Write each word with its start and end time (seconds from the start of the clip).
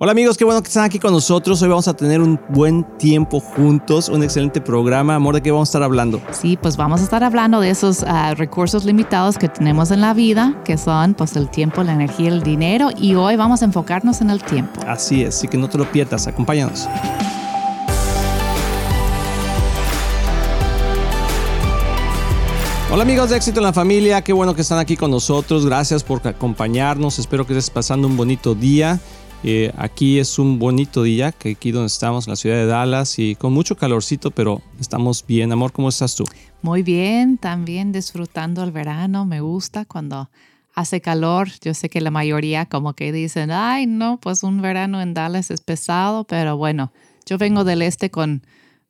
Hola 0.00 0.12
amigos, 0.12 0.38
qué 0.38 0.44
bueno 0.44 0.62
que 0.62 0.68
están 0.68 0.84
aquí 0.84 1.00
con 1.00 1.10
nosotros. 1.12 1.60
Hoy 1.60 1.68
vamos 1.70 1.88
a 1.88 1.92
tener 1.92 2.20
un 2.20 2.40
buen 2.50 2.84
tiempo 2.98 3.40
juntos, 3.40 4.08
un 4.08 4.22
excelente 4.22 4.60
programa. 4.60 5.16
Amor, 5.16 5.34
¿de 5.34 5.42
qué 5.42 5.50
vamos 5.50 5.68
a 5.68 5.70
estar 5.70 5.82
hablando? 5.82 6.22
Sí, 6.30 6.56
pues 6.56 6.76
vamos 6.76 7.00
a 7.00 7.02
estar 7.02 7.24
hablando 7.24 7.58
de 7.58 7.70
esos 7.70 8.04
uh, 8.04 8.36
recursos 8.36 8.84
limitados 8.84 9.38
que 9.38 9.48
tenemos 9.48 9.90
en 9.90 10.00
la 10.00 10.14
vida, 10.14 10.62
que 10.64 10.78
son 10.78 11.14
pues 11.14 11.34
el 11.34 11.50
tiempo, 11.50 11.82
la 11.82 11.94
energía, 11.94 12.28
el 12.28 12.44
dinero. 12.44 12.90
Y 12.96 13.16
hoy 13.16 13.34
vamos 13.34 13.62
a 13.62 13.64
enfocarnos 13.64 14.20
en 14.20 14.30
el 14.30 14.40
tiempo. 14.40 14.80
Así 14.86 15.24
es, 15.24 15.34
así 15.34 15.48
que 15.48 15.58
no 15.58 15.68
te 15.68 15.78
lo 15.78 15.90
pierdas. 15.90 16.28
Acompáñanos. 16.28 16.86
Hola 22.92 23.02
amigos 23.02 23.30
de 23.30 23.36
Éxito 23.36 23.58
en 23.58 23.64
la 23.64 23.72
Familia, 23.72 24.22
qué 24.22 24.32
bueno 24.32 24.54
que 24.54 24.62
están 24.62 24.78
aquí 24.78 24.96
con 24.96 25.10
nosotros. 25.10 25.66
Gracias 25.66 26.04
por 26.04 26.26
acompañarnos. 26.26 27.18
Espero 27.18 27.44
que 27.44 27.52
estés 27.52 27.68
pasando 27.68 28.06
un 28.06 28.16
bonito 28.16 28.54
día. 28.54 29.00
Eh, 29.44 29.72
aquí 29.76 30.18
es 30.18 30.38
un 30.38 30.58
bonito 30.58 31.02
día, 31.04 31.30
que 31.32 31.52
aquí 31.52 31.70
donde 31.70 31.86
estamos, 31.86 32.26
en 32.26 32.32
la 32.32 32.36
ciudad 32.36 32.56
de 32.56 32.66
Dallas, 32.66 33.18
y 33.18 33.36
con 33.36 33.52
mucho 33.52 33.76
calorcito, 33.76 34.30
pero 34.30 34.62
estamos 34.80 35.24
bien. 35.26 35.52
Amor, 35.52 35.72
¿cómo 35.72 35.88
estás 35.88 36.16
tú? 36.16 36.24
Muy 36.60 36.82
bien, 36.82 37.38
también 37.38 37.92
disfrutando 37.92 38.64
el 38.64 38.72
verano. 38.72 39.24
Me 39.24 39.40
gusta 39.40 39.84
cuando 39.84 40.28
hace 40.74 41.00
calor. 41.00 41.48
Yo 41.62 41.74
sé 41.74 41.88
que 41.88 42.00
la 42.00 42.10
mayoría 42.10 42.66
como 42.66 42.94
que 42.94 43.12
dicen, 43.12 43.50
ay, 43.50 43.86
no, 43.86 44.18
pues 44.20 44.42
un 44.42 44.60
verano 44.60 45.00
en 45.00 45.14
Dallas 45.14 45.50
es 45.50 45.60
pesado, 45.60 46.24
pero 46.24 46.56
bueno, 46.56 46.92
yo 47.26 47.38
vengo 47.38 47.64
del 47.64 47.82
este 47.82 48.10
con 48.10 48.42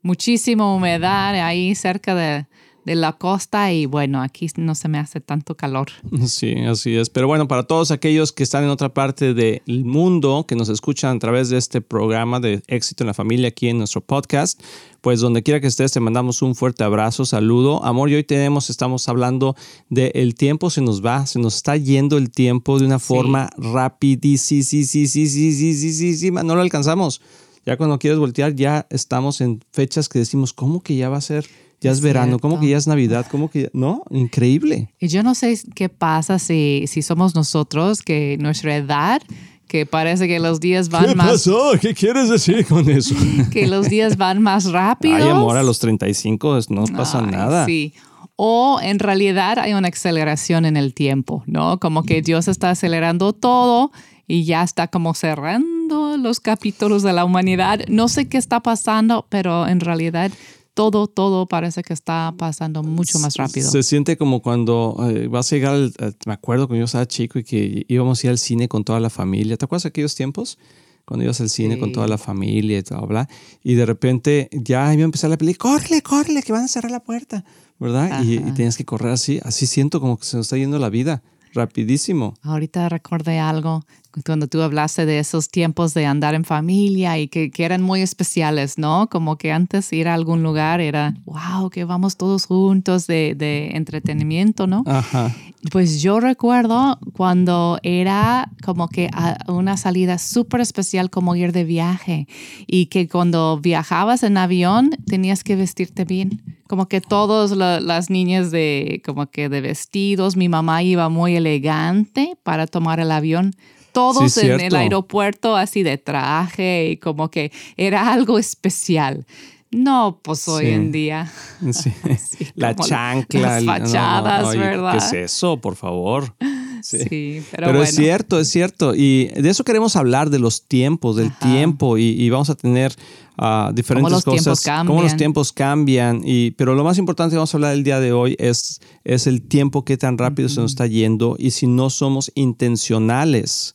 muchísima 0.02 0.72
humedad 0.74 1.34
ahí 1.34 1.74
cerca 1.74 2.14
de 2.14 2.46
de 2.88 2.94
la 2.94 3.12
costa 3.12 3.70
y 3.70 3.84
bueno, 3.84 4.22
aquí 4.22 4.48
no 4.56 4.74
se 4.74 4.88
me 4.88 4.98
hace 4.98 5.20
tanto 5.20 5.54
calor. 5.54 5.88
Sí, 6.26 6.54
así 6.66 6.96
es. 6.96 7.10
Pero 7.10 7.26
bueno, 7.26 7.48
para 7.48 7.64
todos 7.64 7.90
aquellos 7.90 8.32
que 8.32 8.42
están 8.42 8.64
en 8.64 8.70
otra 8.70 8.92
parte 8.94 9.34
del 9.34 9.84
mundo, 9.84 10.46
que 10.48 10.56
nos 10.56 10.68
escuchan 10.68 11.16
a 11.16 11.18
través 11.18 11.48
de 11.48 11.58
este 11.58 11.80
programa 11.80 12.40
de 12.40 12.62
éxito 12.66 13.02
en 13.02 13.08
la 13.08 13.14
familia 13.14 13.48
aquí 13.48 13.68
en 13.68 13.78
nuestro 13.78 14.00
podcast, 14.00 14.60
pues 15.00 15.20
donde 15.20 15.42
quiera 15.42 15.60
que 15.60 15.66
estés, 15.66 15.92
te 15.92 16.00
mandamos 16.00 16.42
un 16.42 16.54
fuerte 16.54 16.84
abrazo, 16.84 17.24
saludo. 17.24 17.84
Amor, 17.84 18.10
y 18.10 18.14
hoy 18.14 18.24
tenemos, 18.24 18.70
estamos 18.70 19.08
hablando 19.08 19.54
de 19.90 20.12
el 20.14 20.34
tiempo 20.34 20.70
se 20.70 20.80
nos 20.80 21.04
va, 21.04 21.26
se 21.26 21.38
nos 21.38 21.56
está 21.56 21.76
yendo 21.76 22.16
el 22.16 22.30
tiempo 22.30 22.78
de 22.78 22.86
una 22.86 22.98
forma 22.98 23.50
rapidísima, 23.56 24.62
sí, 24.62 24.84
sí, 24.84 25.06
sí, 25.06 25.28
sí, 25.28 25.52
sí, 25.52 25.74
sí, 25.74 25.92
sí, 25.92 26.16
sí, 26.16 26.30
no 26.30 26.54
lo 26.54 26.60
alcanzamos. 26.60 27.20
Ya 27.66 27.76
cuando 27.76 27.98
quieres 27.98 28.18
voltear, 28.18 28.54
ya 28.54 28.86
estamos 28.88 29.42
en 29.42 29.60
fechas 29.72 30.08
que 30.08 30.18
decimos, 30.18 30.54
¿cómo 30.54 30.80
que 30.82 30.96
ya 30.96 31.10
va 31.10 31.18
a 31.18 31.22
ser? 31.22 31.46
Ya 31.80 31.92
es, 31.92 32.00
verano, 32.00 32.38
como 32.38 32.58
que 32.58 32.68
ya 32.68 32.76
es 32.76 32.86
Navidad, 32.86 33.26
como 33.30 33.50
que 33.50 33.62
ya, 33.62 33.68
no, 33.72 34.02
increíble. 34.10 34.92
Y 34.98 35.08
yo 35.08 35.22
no 35.22 35.34
sé 35.34 35.58
qué 35.74 35.88
pasa 35.88 36.38
si, 36.38 36.84
si 36.86 37.02
somos 37.02 37.34
nosotros, 37.34 38.02
que 38.02 38.36
nuestra 38.40 38.76
edad, 38.76 39.22
que 39.68 39.86
parece 39.86 40.26
que 40.26 40.40
los 40.40 40.60
días 40.60 40.88
van 40.88 41.16
más... 41.16 41.26
¿Qué 41.26 41.32
pasó? 41.32 41.72
¿Qué 41.80 41.94
quieres 41.94 42.28
decir 42.28 42.66
con 42.66 42.88
eso? 42.88 43.14
que 43.52 43.66
los 43.66 43.88
días 43.88 44.16
van 44.16 44.42
más 44.42 44.72
rápido. 44.72 45.16
Ay, 45.16 45.28
amor, 45.28 45.56
a 45.56 45.62
los 45.62 45.78
35 45.78 46.60
no 46.70 46.84
pasa 46.86 47.22
nada. 47.22 47.66
Sí. 47.66 47.92
O 48.34 48.78
en 48.80 48.98
realidad 48.98 49.58
hay 49.58 49.74
una 49.74 49.88
aceleración 49.88 50.64
en 50.64 50.76
el 50.76 50.94
tiempo, 50.94 51.42
¿no? 51.46 51.78
Como 51.78 52.02
que 52.04 52.22
Dios 52.22 52.48
está 52.48 52.70
acelerando 52.70 53.32
todo 53.32 53.90
y 54.26 54.44
ya 54.44 54.62
está 54.62 54.88
como 54.88 55.14
cerrando 55.14 56.16
los 56.18 56.38
capítulos 56.38 57.02
de 57.02 57.12
la 57.12 57.24
humanidad. 57.24 57.80
No 57.88 58.08
sé 58.08 58.28
qué 58.28 58.38
está 58.38 58.60
pasando, 58.60 59.26
pero 59.28 59.66
en 59.66 59.80
realidad 59.80 60.30
todo, 60.78 61.08
todo 61.08 61.46
parece 61.46 61.82
que 61.82 61.92
está 61.92 62.32
pasando 62.38 62.84
mucho 62.84 63.18
más 63.18 63.34
rápido. 63.34 63.68
Se 63.68 63.82
siente 63.82 64.16
como 64.16 64.42
cuando 64.42 64.96
eh, 65.10 65.26
vas 65.26 65.50
a 65.50 65.56
llegar, 65.56 65.74
al, 65.74 65.92
me 66.24 66.32
acuerdo 66.32 66.68
cuando 66.68 66.78
yo 66.78 66.84
estaba 66.84 67.04
chico 67.08 67.40
y 67.40 67.42
que 67.42 67.84
íbamos 67.88 68.22
a 68.22 68.28
ir 68.28 68.30
al 68.30 68.38
cine 68.38 68.68
con 68.68 68.84
toda 68.84 69.00
la 69.00 69.10
familia. 69.10 69.56
¿Te 69.56 69.64
acuerdas 69.64 69.82
de 69.82 69.88
aquellos 69.88 70.14
tiempos? 70.14 70.56
Cuando 71.04 71.24
ibas 71.24 71.40
al 71.40 71.50
cine 71.50 71.80
con 71.80 71.90
toda 71.90 72.06
la 72.06 72.16
familia 72.16 72.78
y 72.78 72.82
todo, 72.84 73.04
bla, 73.08 73.28
y 73.64 73.74
de 73.74 73.86
repente 73.86 74.50
ya 74.52 74.94
iba 74.94 75.02
a 75.02 75.04
empezar 75.04 75.30
la 75.30 75.38
película, 75.38 75.72
córrele, 75.72 76.00
córrele, 76.00 76.42
que 76.44 76.52
van 76.52 76.62
a 76.62 76.68
cerrar 76.68 76.92
la 76.92 77.00
puerta, 77.00 77.44
¿verdad? 77.80 78.22
Y, 78.22 78.34
y, 78.34 78.52
tienes 78.52 78.76
que 78.76 78.84
correr 78.84 79.10
así, 79.10 79.40
así 79.42 79.66
siento 79.66 80.00
como 80.00 80.16
que 80.16 80.26
se 80.26 80.36
nos 80.36 80.46
está 80.46 80.58
yendo 80.58 80.78
la 80.78 80.90
vida 80.90 81.24
rapidísimo. 81.54 82.34
Ahorita 82.42 82.88
recordé 82.88 83.40
algo 83.40 83.84
cuando 84.24 84.48
tú 84.48 84.62
hablaste 84.62 85.06
de 85.06 85.18
esos 85.18 85.48
tiempos 85.48 85.94
de 85.94 86.06
andar 86.06 86.34
en 86.34 86.44
familia 86.44 87.18
y 87.18 87.28
que, 87.28 87.50
que, 87.50 87.64
eran 87.64 87.82
muy 87.82 88.02
especiales, 88.02 88.78
¿no? 88.78 89.08
Como 89.08 89.36
que 89.36 89.52
antes 89.52 89.92
ir 89.92 90.08
a 90.08 90.14
algún 90.14 90.42
lugar 90.42 90.80
era, 90.80 91.14
wow, 91.24 91.70
que 91.70 91.84
vamos 91.84 92.16
todos 92.16 92.46
juntos 92.46 93.06
de, 93.06 93.34
de 93.36 93.70
entretenimiento, 93.74 94.66
¿no? 94.66 94.82
Ajá. 94.86 95.34
Pues 95.72 96.00
yo 96.00 96.20
recuerdo 96.20 96.98
cuando 97.12 97.78
era 97.82 98.50
como 98.64 98.88
que 98.88 99.10
una 99.48 99.76
salida 99.76 100.18
súper 100.18 100.60
especial 100.60 101.10
como 101.10 101.34
ir 101.34 101.52
de 101.52 101.64
viaje 101.64 102.28
y 102.66 102.86
que 102.86 103.08
cuando 103.08 103.58
viajabas 103.58 104.22
en 104.22 104.36
avión 104.36 104.90
tenías 105.06 105.42
que 105.42 105.56
vestirte 105.56 106.04
bien 106.04 106.58
como 106.68 106.86
que 106.86 107.00
todas 107.00 107.50
las 107.50 108.10
niñas 108.10 108.50
de 108.50 109.02
como 109.04 109.30
que 109.30 109.48
de 109.48 109.62
vestidos, 109.62 110.36
mi 110.36 110.50
mamá 110.50 110.82
iba 110.82 111.08
muy 111.08 111.34
elegante 111.34 112.36
para 112.44 112.66
tomar 112.66 113.00
el 113.00 113.10
avión. 113.10 113.54
Todos 113.92 114.36
en 114.38 114.60
el 114.60 114.74
aeropuerto 114.74 115.56
así 115.56 115.82
de 115.82 115.98
traje 115.98 116.90
y 116.90 116.96
como 116.96 117.30
que 117.30 117.52
era 117.76 118.12
algo 118.12 118.38
especial. 118.38 119.26
No, 119.70 120.20
pues 120.22 120.48
hoy 120.48 120.68
en 120.68 120.92
día. 120.92 121.30
Sí. 121.72 121.92
la 122.54 122.74
chancla. 122.74 123.60
Las 123.60 123.64
fachadas, 123.64 124.56
¿verdad? 124.56 124.92
¿Qué 124.92 124.98
es 124.98 125.32
eso, 125.32 125.56
por 125.58 125.76
favor? 125.76 126.34
Sí, 126.82 127.42
pero, 127.50 127.66
pero 127.66 127.78
bueno. 127.78 127.82
es 127.82 127.94
cierto, 127.94 128.38
es 128.38 128.48
cierto. 128.48 128.94
Y 128.94 129.26
de 129.26 129.50
eso 129.50 129.64
queremos 129.64 129.96
hablar, 129.96 130.30
de 130.30 130.38
los 130.38 130.62
tiempos, 130.62 131.16
del 131.16 131.28
Ajá. 131.28 131.50
tiempo. 131.50 131.98
Y, 131.98 132.04
y, 132.04 132.30
vamos 132.30 132.48
a 132.50 132.54
tener 132.54 132.94
uh, 133.36 133.72
diferentes 133.72 134.04
cómo 134.04 134.08
los 134.08 134.24
cosas. 134.24 134.42
Tiempos 134.44 134.60
cambian. 134.62 134.86
Cómo 134.86 135.02
los 135.02 135.16
tiempos 135.16 135.52
cambian. 135.52 136.22
Y, 136.24 136.52
pero 136.52 136.74
lo 136.74 136.84
más 136.84 136.96
importante 136.98 137.32
que 137.32 137.38
vamos 137.38 137.52
a 137.52 137.56
hablar 137.56 137.74
el 137.74 137.82
día 137.82 137.98
de 137.98 138.12
hoy 138.12 138.36
es, 138.38 138.80
es 139.04 139.26
el 139.26 139.42
tiempo 139.42 139.84
que 139.84 139.96
tan 139.96 140.16
rápido 140.16 140.46
uh 140.46 140.50
-huh. 140.50 140.54
se 140.54 140.60
nos 140.60 140.70
está 140.70 140.86
yendo. 140.86 141.34
Y 141.38 141.50
si 141.50 141.66
no 141.66 141.90
somos 141.90 142.30
intencionales 142.36 143.74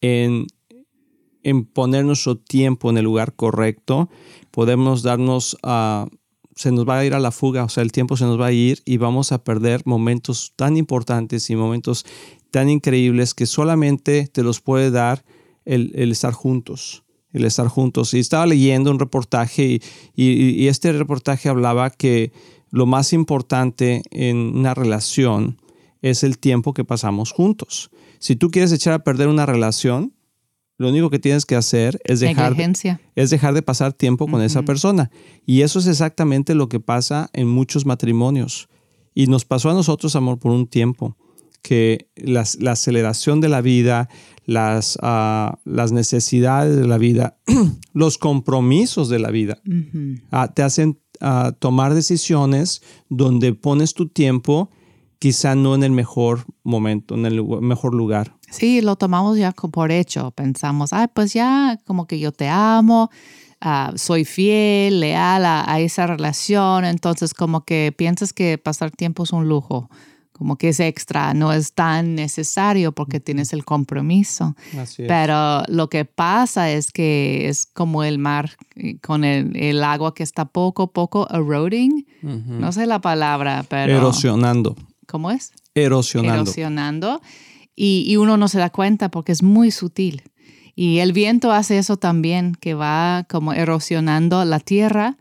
en, 0.00 0.46
en 1.42 1.64
poner 1.64 2.04
nuestro 2.04 2.36
tiempo 2.36 2.90
en 2.90 2.98
el 2.98 3.04
lugar 3.04 3.34
correcto, 3.34 4.08
podemos 4.50 5.02
darnos 5.02 5.56
a... 5.62 6.06
Se 6.54 6.72
nos 6.72 6.88
va 6.88 6.98
a 6.98 7.04
ir 7.04 7.12
a 7.12 7.20
la 7.20 7.32
fuga, 7.32 7.64
o 7.64 7.68
sea, 7.68 7.82
el 7.82 7.92
tiempo 7.92 8.16
se 8.16 8.24
nos 8.24 8.40
va 8.40 8.46
a 8.46 8.52
ir 8.52 8.80
y 8.86 8.96
vamos 8.96 9.30
a 9.30 9.44
perder 9.44 9.82
momentos 9.84 10.54
tan 10.56 10.78
importantes 10.78 11.50
y 11.50 11.56
momentos 11.56 12.06
tan 12.50 12.70
increíbles 12.70 13.34
que 13.34 13.44
solamente 13.44 14.26
te 14.28 14.42
los 14.42 14.62
puede 14.62 14.90
dar 14.90 15.22
el, 15.66 15.92
el 15.94 16.12
estar 16.12 16.32
juntos, 16.32 17.04
el 17.32 17.44
estar 17.44 17.68
juntos. 17.68 18.14
Y 18.14 18.20
estaba 18.20 18.46
leyendo 18.46 18.90
un 18.90 18.98
reportaje 18.98 19.80
y, 20.14 20.24
y, 20.24 20.68
este 20.68 20.92
reportaje 20.92 21.50
hablaba 21.50 21.90
que 21.90 22.32
lo 22.70 22.86
más 22.86 23.12
importante 23.12 24.00
en 24.10 24.36
una 24.36 24.72
relación 24.72 25.60
es 26.00 26.22
el 26.22 26.38
tiempo 26.38 26.72
que 26.72 26.84
pasamos 26.84 27.32
juntos. 27.32 27.90
Si 28.18 28.36
tú 28.36 28.50
quieres 28.50 28.72
echar 28.72 28.92
a 28.92 29.04
perder 29.04 29.28
una 29.28 29.46
relación, 29.46 30.12
lo 30.78 30.88
único 30.90 31.08
que 31.10 31.18
tienes 31.18 31.46
que 31.46 31.56
hacer 31.56 32.00
es 32.04 32.20
dejar, 32.20 32.54
es 33.14 33.30
dejar 33.30 33.54
de 33.54 33.62
pasar 33.62 33.92
tiempo 33.92 34.26
con 34.26 34.40
uh 34.40 34.42
-huh. 34.42 34.46
esa 34.46 34.62
persona. 34.62 35.10
Y 35.46 35.62
eso 35.62 35.78
es 35.78 35.86
exactamente 35.86 36.54
lo 36.54 36.68
que 36.68 36.80
pasa 36.80 37.30
en 37.32 37.48
muchos 37.48 37.86
matrimonios. 37.86 38.68
Y 39.14 39.26
nos 39.28 39.44
pasó 39.44 39.70
a 39.70 39.74
nosotros, 39.74 40.14
amor, 40.16 40.38
por 40.38 40.52
un 40.52 40.66
tiempo, 40.66 41.16
que 41.62 42.10
las, 42.16 42.60
la 42.60 42.72
aceleración 42.72 43.40
de 43.40 43.48
la 43.48 43.62
vida, 43.62 44.08
las, 44.44 44.96
uh, 45.02 45.56
las 45.64 45.92
necesidades 45.92 46.76
de 46.76 46.86
la 46.86 46.98
vida, 46.98 47.38
los 47.94 48.18
compromisos 48.18 49.08
de 49.08 49.18
la 49.18 49.30
vida, 49.30 49.58
uh 49.66 49.70
-huh. 49.70 50.20
uh, 50.30 50.52
te 50.54 50.62
hacen 50.62 50.98
tomar 51.58 51.94
decisiones 51.94 52.82
donde 53.08 53.54
pones 53.54 53.94
tu 53.94 54.06
tiempo 54.08 54.68
quizá 55.18 55.54
no 55.54 55.74
en 55.74 55.82
el 55.82 55.92
mejor 55.92 56.44
momento, 56.62 57.14
en 57.14 57.26
el 57.26 57.42
mejor 57.44 57.94
lugar. 57.94 58.34
Sí, 58.50 58.80
lo 58.80 58.96
tomamos 58.96 59.38
ya 59.38 59.52
por 59.52 59.90
hecho. 59.90 60.30
Pensamos, 60.30 60.92
ay, 60.92 61.06
pues 61.12 61.32
ya 61.32 61.78
como 61.84 62.06
que 62.06 62.18
yo 62.18 62.32
te 62.32 62.48
amo, 62.48 63.10
uh, 63.64 63.96
soy 63.96 64.24
fiel, 64.24 65.00
leal 65.00 65.44
a, 65.44 65.70
a, 65.70 65.80
esa 65.80 66.06
relación. 66.06 66.84
Entonces 66.84 67.34
como 67.34 67.64
que 67.64 67.92
piensas 67.96 68.32
que 68.32 68.58
pasar 68.58 68.90
tiempo 68.90 69.24
es 69.24 69.32
un 69.32 69.48
lujo, 69.48 69.88
como 70.32 70.56
que 70.56 70.68
es 70.68 70.80
extra, 70.80 71.32
no 71.32 71.52
es 71.52 71.72
tan 71.72 72.14
necesario 72.14 72.92
porque 72.92 73.20
tienes 73.20 73.52
el 73.52 73.64
compromiso. 73.64 74.54
Así 74.78 75.02
es. 75.02 75.08
Pero 75.08 75.62
lo 75.68 75.88
que 75.88 76.04
pasa 76.04 76.70
es 76.70 76.92
que 76.92 77.48
es 77.48 77.66
como 77.66 78.04
el 78.04 78.18
mar 78.18 78.50
con 79.02 79.24
el, 79.24 79.56
el 79.56 79.82
agua 79.82 80.14
que 80.14 80.22
está 80.22 80.44
poco 80.44 80.84
a 80.84 80.92
poco 80.92 81.26
eroding. 81.30 82.04
Uh 82.22 82.28
-huh. 82.28 82.60
No 82.60 82.70
sé 82.70 82.86
la 82.86 83.00
palabra, 83.00 83.64
pero... 83.68 83.96
Erosionando. 83.96 84.76
¿Cómo 85.06 85.30
es? 85.30 85.52
Erosionando. 85.74 86.42
Erosionando. 86.42 87.22
Y, 87.74 88.04
y, 88.06 88.16
uno 88.16 88.36
no 88.36 88.48
se 88.48 88.58
da 88.58 88.70
cuenta 88.70 89.10
porque 89.10 89.32
es 89.32 89.42
muy 89.42 89.70
sutil. 89.70 90.22
Y 90.74 90.98
el 90.98 91.12
viento 91.12 91.52
hace 91.52 91.78
eso 91.78 91.96
también, 91.96 92.54
que 92.58 92.74
va 92.74 93.26
como 93.28 93.52
erosionando 93.52 94.44
la 94.44 94.60
tierra 94.60 95.16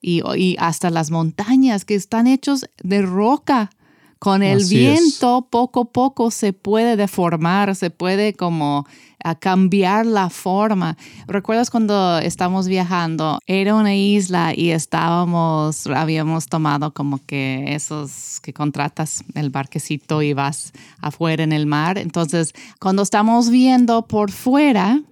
y, 0.00 0.22
y 0.36 0.56
hasta 0.58 0.90
las 0.90 1.10
montañas 1.10 1.84
que 1.84 1.94
están 1.94 2.26
hechos 2.26 2.66
de 2.82 3.02
roca. 3.02 3.70
Con 4.18 4.42
el 4.42 4.58
Así 4.58 4.76
viento, 4.76 5.38
es. 5.38 5.44
poco 5.48 5.82
a 5.82 5.92
poco 5.92 6.32
se 6.32 6.52
puede 6.52 6.96
deformar, 6.96 7.76
se 7.76 7.90
puede 7.90 8.34
como 8.34 8.84
a 9.22 9.34
cambiar 9.34 10.06
la 10.06 10.30
forma. 10.30 10.96
¿Recuerdas 11.26 11.70
cuando 11.70 12.18
estábamos 12.18 12.68
viajando? 12.68 13.38
Era 13.46 13.74
una 13.74 13.94
isla 13.94 14.52
y 14.54 14.70
estábamos, 14.70 15.86
habíamos 15.86 16.46
tomado 16.46 16.92
como 16.92 17.18
que 17.26 17.74
esos 17.74 18.40
que 18.40 18.52
contratas 18.52 19.24
el 19.34 19.50
barquecito 19.50 20.22
y 20.22 20.32
vas 20.32 20.72
afuera 21.00 21.42
en 21.42 21.52
el 21.52 21.66
mar. 21.66 21.98
Entonces, 21.98 22.52
cuando 22.80 23.02
estamos 23.02 23.50
viendo 23.50 24.06
por 24.06 24.30
fuera, 24.30 25.02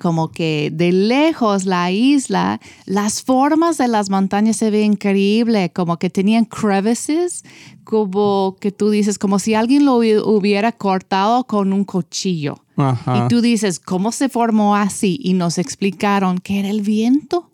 como 0.00 0.32
que 0.32 0.70
de 0.72 0.92
lejos 0.92 1.64
la 1.64 1.90
isla, 1.90 2.60
las 2.86 3.22
formas 3.22 3.78
de 3.78 3.88
las 3.88 4.10
montañas 4.10 4.56
se 4.56 4.70
ven 4.70 4.92
increíble, 4.92 5.70
como 5.72 5.98
que 5.98 6.10
tenían 6.10 6.44
crevices, 6.44 7.44
como 7.84 8.56
que 8.58 8.72
tú 8.72 8.90
dices, 8.90 9.18
como 9.18 9.38
si 9.38 9.54
alguien 9.54 9.84
lo 9.84 9.96
hubiera 9.96 10.72
cortado 10.72 11.44
con 11.44 11.72
un 11.72 11.84
cuchillo. 11.84 12.61
Y 12.76 13.28
tú 13.28 13.40
dices, 13.40 13.78
¿cómo 13.78 14.12
se 14.12 14.28
formó 14.28 14.76
así? 14.76 15.18
Y 15.22 15.34
nos 15.34 15.58
explicaron 15.58 16.38
que 16.38 16.58
era 16.60 16.70
el 16.70 16.80
viento, 16.80 17.50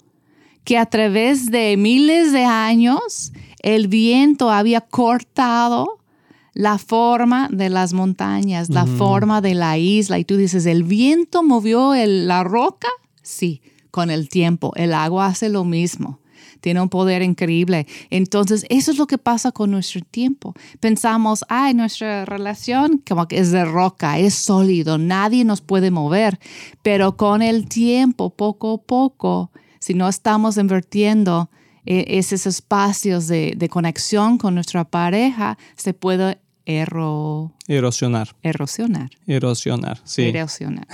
que 0.65 0.79
a 0.79 0.87
través 0.87 1.51
de 1.51 1.77
miles 1.77 2.33
de 2.33 2.45
años 2.45 3.33
el 3.63 3.89
viento 3.89 4.51
había 4.51 4.81
cortado 4.81 5.99
la 6.55 6.79
forma 6.79 7.49
de 7.53 7.69
las 7.69 7.93
montañas, 7.93 8.69
la 8.69 8.87
forma 8.87 9.41
de 9.41 9.55
la 9.55 9.79
isla. 9.79 10.19
Y 10.19 10.25
tú 10.25 10.37
dices, 10.37 10.67
¿el 10.67 10.83
viento 10.83 11.43
movió 11.43 11.95
la 11.95 12.43
roca? 12.43 12.89
Sí, 13.23 13.63
con 13.91 14.11
el 14.11 14.29
tiempo. 14.29 14.73
El 14.75 14.93
agua 14.93 15.27
hace 15.27 15.49
lo 15.49 15.65
mismo. 15.65 16.21
Tiene 16.61 16.81
un 16.81 16.89
poder 16.89 17.23
increíble. 17.23 17.87
Entonces, 18.11 18.65
eso 18.69 18.91
es 18.91 18.99
lo 18.99 19.07
que 19.07 19.19
pasa 19.19 19.53
con 19.53 19.71
nuestro 19.71 20.01
tiempo. 20.03 20.55
Pensamos, 20.81 21.45
ay, 21.49 21.75
nuestra 21.75 22.25
relación 22.25 23.03
como 23.09 23.29
que 23.29 23.39
es 23.39 23.51
de 23.51 23.65
roca, 23.65 24.19
es 24.19 24.35
sólido, 24.35 24.99
nadie 24.99 25.45
nos 25.45 25.61
puede 25.61 25.91
mover. 25.91 26.39
Pero 26.83 27.17
con 27.17 27.43
el 27.43 27.69
tiempo, 27.69 28.31
poco 28.31 28.75
a 28.75 28.79
poco, 28.79 29.51
si 29.79 29.95
no 29.95 30.09
estamos 30.09 30.57
invirtiendo 30.57 31.51
eh, 31.87 32.05
esos 32.19 32.47
espacios 32.47 33.29
de, 33.29 33.55
de, 33.57 33.69
conexión 33.69 34.37
con 34.39 34.55
nuestra 34.55 34.85
pareja, 34.85 35.57
se 35.77 35.95
puede 35.95 36.39
Erosionar. 36.69 38.37
Erosionar. 38.43 39.11
Erosionar, 39.27 40.01
sí. 40.05 40.25
Erosionar. 40.25 40.87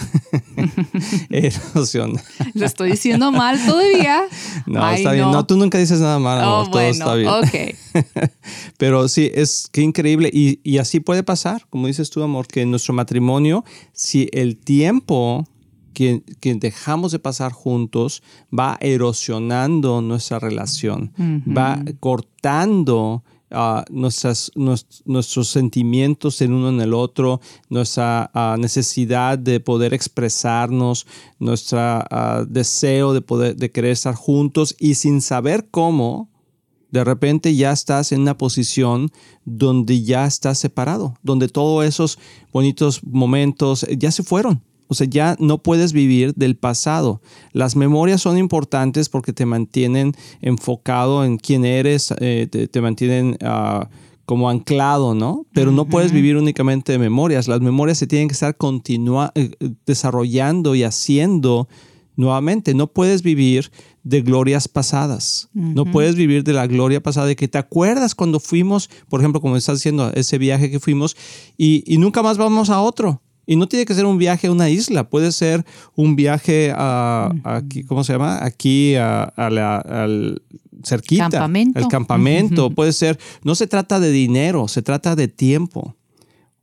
Erosionar. 1.30 2.22
Lo 2.54 2.64
estoy 2.64 2.92
diciendo 2.92 3.32
mal 3.32 3.58
todavía. 3.66 4.22
No, 4.66 4.88
está 4.88 5.10
bien. 5.10 5.32
No, 5.32 5.44
tú 5.44 5.56
nunca 5.56 5.76
dices 5.76 5.98
nada 5.98 6.20
mal, 6.20 6.44
oh, 6.46 6.70
todo 6.70 6.80
está 6.80 7.16
bien. 7.16 7.28
Ok. 7.28 7.74
Pero 8.78 9.08
sí, 9.08 9.32
es 9.34 9.68
que 9.72 9.80
increíble. 9.80 10.30
Y, 10.32 10.60
y 10.62 10.78
así 10.78 11.00
puede 11.00 11.24
pasar, 11.24 11.66
como 11.70 11.88
dices 11.88 12.08
tú, 12.08 12.22
amor, 12.22 12.46
que 12.46 12.62
en 12.62 12.70
nuestro 12.70 12.94
matrimonio, 12.94 13.64
si 13.92 14.28
el 14.32 14.56
tiempo 14.56 15.44
que, 15.92 16.22
que, 16.38 16.54
dejamos 16.54 17.10
de 17.10 17.18
pasar 17.18 17.50
juntos 17.50 18.22
va 18.56 18.76
erosionando 18.80 20.00
nuestra 20.02 20.38
relación, 20.38 21.12
va 21.18 21.82
cortando 21.98 23.24
nuestras, 23.90 24.50
nuestros 24.54 25.48
sentimientos 25.48 26.40
en 26.40 26.52
uno 26.52 26.68
en 26.68 26.80
el 26.80 26.94
otro, 26.94 27.40
nuestra 27.68 28.30
necesidad 28.58 29.38
de 29.38 29.60
poder 29.60 29.94
expresarnos, 29.94 31.06
nuestro 31.38 32.02
deseo 32.48 33.12
de 33.12 33.20
poder 33.20 33.56
de 33.56 33.70
querer 33.70 33.92
estar 33.92 34.14
juntos 34.14 34.74
y 34.78 34.94
sin 34.94 35.20
saber 35.20 35.68
cómo, 35.70 36.28
de 36.90 37.04
repente 37.04 37.54
ya 37.56 37.72
estás 37.72 38.12
en 38.12 38.22
una 38.22 38.38
posición 38.38 39.10
donde 39.44 40.02
ya 40.02 40.26
estás 40.26 40.58
separado, 40.58 41.16
donde 41.22 41.48
todos 41.48 41.84
esos 41.84 42.18
bonitos 42.52 43.02
momentos 43.04 43.86
ya 43.98 44.10
se 44.10 44.22
fueron 44.22 44.62
o 44.88 44.94
sea, 44.94 45.06
ya 45.08 45.36
no 45.38 45.62
puedes 45.62 45.92
vivir 45.92 46.34
del 46.34 46.56
pasado. 46.56 47.20
Las 47.52 47.76
memorias 47.76 48.20
son 48.20 48.38
importantes 48.38 49.08
porque 49.08 49.32
te 49.32 49.46
mantienen 49.46 50.12
enfocado 50.40 51.24
en 51.24 51.38
quién 51.38 51.64
eres, 51.64 52.14
eh, 52.20 52.48
te, 52.70 52.80
mantienen 52.80 53.36
ah, 53.42 53.88
como 54.26 54.50
anclado, 54.50 55.14
¿no? 55.14 55.46
Pero 55.52 55.70
no 55.70 55.86
puedes 55.86 56.12
vivir 56.12 56.36
únicamente 56.36 56.92
de 56.92 56.98
memorias. 56.98 57.48
Las 57.48 57.60
memorias 57.60 57.98
se 57.98 58.06
tienen 58.06 58.28
que 58.28 58.34
estar 58.34 58.56
continua 58.56 59.32
eh, 59.34 59.50
desarrollando 59.86 60.74
y 60.74 60.82
haciendo 60.82 61.68
nuevamente. 62.16 62.74
No 62.74 62.86
puedes 62.86 63.22
vivir 63.22 63.70
de 64.02 64.20
glorias 64.20 64.68
pasadas. 64.68 65.48
No 65.54 65.86
puedes 65.86 66.14
vivir 66.14 66.44
de 66.44 66.52
la 66.52 66.66
gloria 66.66 67.02
pasada, 67.02 67.26
de 67.26 67.36
que 67.36 67.48
te 67.48 67.58
acuerdas 67.58 68.14
cuando 68.14 68.38
fuimos, 68.38 68.90
por 69.08 69.20
ejemplo, 69.20 69.40
como 69.40 69.56
estás 69.56 69.78
diciendo, 69.78 70.12
ese 70.14 70.36
viaje 70.36 70.70
que 70.70 70.78
fuimos 70.78 71.16
y, 71.56 71.82
y 71.86 71.98
nunca 71.98 72.22
más 72.22 72.36
vamos 72.36 72.68
a 72.70 72.80
otro. 72.80 73.22
Y 73.46 73.56
no 73.56 73.68
tiene 73.68 73.84
que 73.84 73.94
ser 73.94 74.06
un 74.06 74.18
viaje 74.18 74.46
a 74.46 74.52
una 74.52 74.70
isla, 74.70 75.08
puede 75.08 75.32
ser 75.32 75.64
un 75.94 76.16
viaje 76.16 76.72
a, 76.74 77.30
aquí, 77.44 77.84
¿cómo 77.84 78.04
se 78.04 78.12
llama? 78.14 78.42
Aquí 78.42 78.94
a, 78.96 79.32
la, 79.36 79.76
al 79.76 80.42
cerquita. 80.82 81.28
Campamento. 81.28 81.78
El 81.78 81.88
campamento, 81.88 82.70
puede 82.70 82.92
ser, 82.92 83.18
no 83.42 83.54
se 83.54 83.66
trata 83.66 84.00
de 84.00 84.10
dinero, 84.10 84.68
se 84.68 84.82
trata 84.82 85.14
de 85.14 85.28
tiempo. 85.28 85.94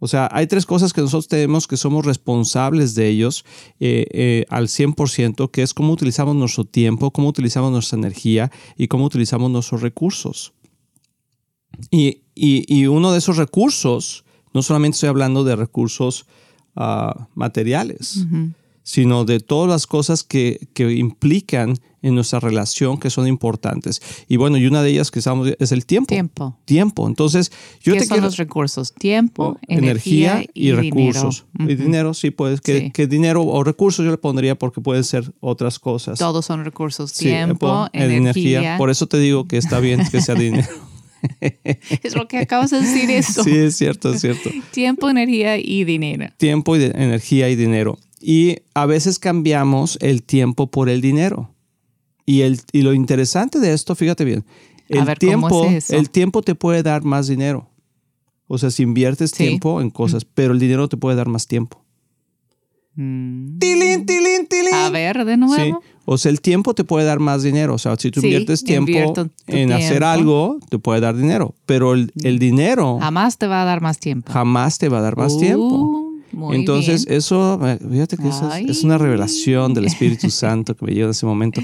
O 0.03 0.07
sea, 0.07 0.27
hay 0.31 0.47
tres 0.47 0.65
cosas 0.65 0.93
que 0.93 1.01
nosotros 1.01 1.27
tenemos 1.27 1.67
que 1.67 1.77
somos 1.77 2.03
responsables 2.03 2.95
de 2.95 3.07
ellos 3.07 3.45
eh, 3.79 4.07
eh, 4.11 4.45
al 4.49 4.67
100%, 4.67 5.51
que 5.51 5.61
es 5.61 5.75
cómo 5.75 5.93
utilizamos 5.93 6.35
nuestro 6.35 6.65
tiempo, 6.65 7.11
cómo 7.11 7.27
utilizamos 7.27 7.71
nuestra 7.71 7.99
energía 7.99 8.51
y 8.75 8.87
cómo 8.87 9.05
utilizamos 9.05 9.51
nuestros 9.51 9.81
recursos. 9.81 10.53
Y, 11.91 12.23
y 12.33 12.87
uno 12.87 13.11
de 13.11 13.19
esos 13.19 13.37
recursos, 13.37 14.25
no 14.53 14.63
solamente 14.63 14.95
estoy 14.95 15.09
hablando 15.09 15.43
de 15.43 15.55
recursos 15.55 16.25
materiales, 17.35 18.25
sino 18.83 19.25
de 19.25 19.39
todas 19.39 19.69
las 19.69 19.87
cosas 19.87 20.23
que, 20.23 20.67
que, 20.73 20.91
implican 20.93 21.75
en 22.01 22.15
nuestra 22.15 22.39
relación 22.39 22.97
que 22.97 23.09
son 23.09 23.27
importantes. 23.27 24.01
Y 24.27 24.37
bueno, 24.37 24.57
y 24.57 24.65
una 24.65 24.81
de 24.81 24.89
ellas 24.89 25.11
que 25.11 25.19
estamos 25.19 25.49
es 25.59 25.71
el 25.71 25.85
tiempo. 25.85 26.07
Tiempo. 26.07 26.57
Tiempo. 26.65 27.07
Entonces, 27.07 27.51
yo 27.81 27.93
¿Qué 27.93 27.99
te 27.99 28.05
son 28.05 28.15
quiero... 28.15 28.25
los 28.25 28.37
recursos? 28.37 28.93
Tiempo, 28.93 29.59
energía, 29.67 30.43
y, 30.53 30.71
recursos. 30.71 31.45
Dinero. 31.53 31.71
Y 31.71 31.75
dinero, 31.75 32.13
sí, 32.13 32.31
pues, 32.31 32.59
que, 32.59 32.91
que, 32.91 33.05
dinero 33.05 33.43
o 33.43 33.63
recursos 33.63 34.03
yo 34.03 34.11
le 34.11 34.17
pondría 34.17 34.57
porque 34.57 34.81
pueden 34.81 35.03
ser 35.03 35.31
otras 35.39 35.77
cosas. 35.77 36.17
Todos 36.17 36.45
son 36.45 36.65
recursos. 36.65 37.13
Tiempo, 37.13 37.87
energía. 37.93 38.77
Por 38.77 38.89
eso 38.89 39.07
te 39.07 39.19
digo 39.19 39.47
que 39.47 39.57
está 39.57 39.79
bien 39.79 40.01
que 40.09 40.21
sea 40.21 40.35
dinero. 40.35 40.67
es 42.03 42.15
lo 42.15 42.27
que 42.27 42.37
acabas 42.37 42.71
de 42.71 42.81
decir 42.81 43.09
eso. 43.09 43.43
Sí, 43.43 43.55
es 43.55 43.75
cierto, 43.75 44.13
es 44.13 44.21
cierto. 44.21 44.49
Tiempo, 44.71 45.09
energía 45.09 45.57
y 45.57 45.83
dinero. 45.83 46.27
Tiempo, 46.37 46.75
y 46.77 46.83
energía 46.83 47.49
y 47.49 47.55
dinero. 47.55 47.97
Y 48.19 48.57
a 48.73 48.85
veces 48.85 49.19
cambiamos 49.19 49.97
el 50.01 50.23
tiempo 50.23 50.69
por 50.69 50.89
el 50.89 51.01
dinero. 51.01 51.53
Y, 52.25 52.41
el, 52.41 52.59
y 52.71 52.83
lo 52.83 52.93
interesante 52.93 53.59
de 53.59 53.73
esto, 53.73 53.95
fíjate 53.95 54.23
bien, 54.23 54.45
el, 54.87 55.17
tiempo, 55.17 55.67
el 55.89 56.09
tiempo 56.09 56.41
te 56.41 56.55
puede 56.55 56.83
dar 56.83 57.03
más 57.03 57.27
dinero. 57.27 57.69
O 58.47 58.57
sea, 58.57 58.69
si 58.69 58.83
inviertes 58.83 59.31
tiempo 59.31 59.81
en 59.81 59.89
cosas, 59.89 60.25
pero 60.25 60.53
el 60.53 60.59
dinero 60.59 60.89
te 60.89 60.97
puede 60.97 61.15
dar 61.15 61.27
más 61.27 61.47
tiempo. 61.47 61.83
Mm. 62.95 63.57
Tilín, 63.59 64.05
tilín, 64.05 64.47
tilín. 64.47 64.73
A 64.73 64.89
ver, 64.89 65.23
de 65.23 65.37
nuevo. 65.37 65.81
Sí. 65.81 65.90
O 66.05 66.17
sea, 66.17 66.31
el 66.31 66.41
tiempo 66.41 66.73
te 66.73 66.83
puede 66.83 67.05
dar 67.05 67.19
más 67.19 67.43
dinero. 67.43 67.75
O 67.75 67.77
sea, 67.77 67.95
si 67.97 68.11
tú 68.11 68.21
inviertes 68.21 68.63
tiempo 68.63 69.13
en 69.47 69.71
hacer 69.71 70.03
algo, 70.03 70.57
te 70.69 70.79
puede 70.79 70.99
dar 70.99 71.15
dinero. 71.15 71.53
Pero 71.65 71.93
el, 71.93 72.11
dinero... 72.39 72.97
Jamás 72.99 73.37
te 73.37 73.47
va 73.47 73.61
a 73.61 73.65
dar 73.65 73.81
más 73.81 73.99
tiempo. 73.99 74.31
Jamás 74.31 74.77
te 74.77 74.89
va 74.89 74.99
a 74.99 75.01
dar 75.01 75.17
más 75.17 75.37
tiempo. 75.37 76.11
Uh, 76.33 76.53
Entonces, 76.53 77.05
eso, 77.07 77.59
eh, 77.67 77.77
fíjate 77.77 78.17
que 78.17 78.29
eso 78.29 78.51
es, 78.53 78.69
es, 78.69 78.83
una 78.83 78.97
revelación 78.97 79.73
del 79.73 79.85
Espíritu 79.85 80.29
Santo 80.31 80.75
que 80.75 80.85
me 80.85 80.93
llegó 80.93 81.05
en 81.05 81.11
ese 81.11 81.25
momento 81.25 81.61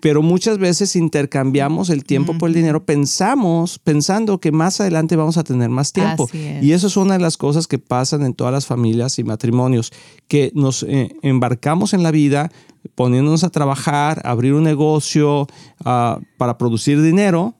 pero 0.00 0.22
muchas 0.22 0.58
veces 0.58 0.94
intercambiamos 0.94 1.90
el 1.90 2.04
tiempo 2.04 2.36
por 2.36 2.48
el 2.48 2.54
dinero, 2.54 2.84
pensamos, 2.84 3.78
pensando 3.78 4.38
que 4.38 4.52
más 4.52 4.80
adelante 4.80 5.16
vamos 5.16 5.36
a 5.36 5.44
tener 5.44 5.70
más 5.70 5.92
tiempo. 5.92 6.28
Y 6.32 6.72
eso 6.72 6.86
es 6.86 6.96
una 6.96 7.14
de 7.14 7.20
las 7.20 7.36
cosas 7.36 7.66
que 7.66 7.78
pasan 7.78 8.22
en 8.22 8.34
todas 8.34 8.52
las 8.52 8.66
familias 8.66 9.18
y 9.18 9.24
matrimonios, 9.24 9.92
que 10.28 10.52
nos 10.54 10.82
eh, 10.84 11.16
embarcamos 11.22 11.94
en 11.94 12.02
la 12.02 12.10
vida 12.10 12.52
poniéndonos 12.94 13.44
a 13.44 13.50
trabajar, 13.50 14.20
abrir 14.24 14.54
un 14.54 14.64
negocio 14.64 15.46
ah, 15.84 16.18
para 16.38 16.58
producir 16.58 17.02
dinero, 17.02 17.54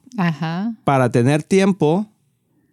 para 0.84 1.10
tener 1.10 1.42
tiempo, 1.42 2.06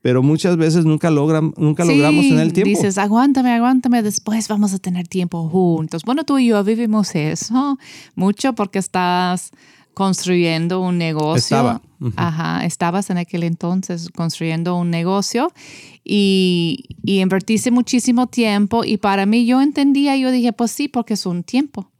pero 0.02 0.22
muchas 0.22 0.58
veces 0.58 0.86
nunca, 0.86 1.10
logran, 1.10 1.54
nunca 1.58 1.86
logramos 1.86 2.28
tener 2.28 2.42
el 2.42 2.54
tiempo. 2.54 2.70
Dices, 2.70 2.98
aguántame, 2.98 3.54
aguántame, 3.54 4.04
después 4.04 4.48
vamos 4.48 4.74
a 4.74 4.80
tener 4.80 5.08
tiempo 5.08 5.48
juntos. 5.48 6.04
Bueno, 6.04 6.26
tú 6.26 6.38
y 6.38 6.48
yo 6.48 6.64
vivimos 6.64 7.16
eso 7.16 7.78
mucho 8.16 8.54
porque 8.54 8.80
estás 8.80 9.52
construyendo 9.94 10.82
un 10.82 10.98
negocio. 10.98 11.38
Estaba. 11.38 11.82
Ajá, 12.18 12.66
estabas 12.66 13.10
en 13.12 13.18
aquel 13.18 13.44
entonces 13.44 14.10
construyendo 14.10 14.76
un 14.76 14.90
negocio 14.90 15.54
y, 16.04 16.84
y 17.06 17.22
invertiste 17.22 17.72
muchísimo 17.72 18.28
tiempo 18.28 18.84
y 18.84 18.98
para 18.98 19.26
mí 19.26 19.46
yo 19.46 19.62
entendía, 19.62 20.18
yo 20.18 20.32
dije, 20.32 20.52
pues 20.52 20.72
sí, 20.72 20.90
porque 20.90 21.14
es 21.14 21.26
un 21.26 21.44
tiempo 21.44 21.93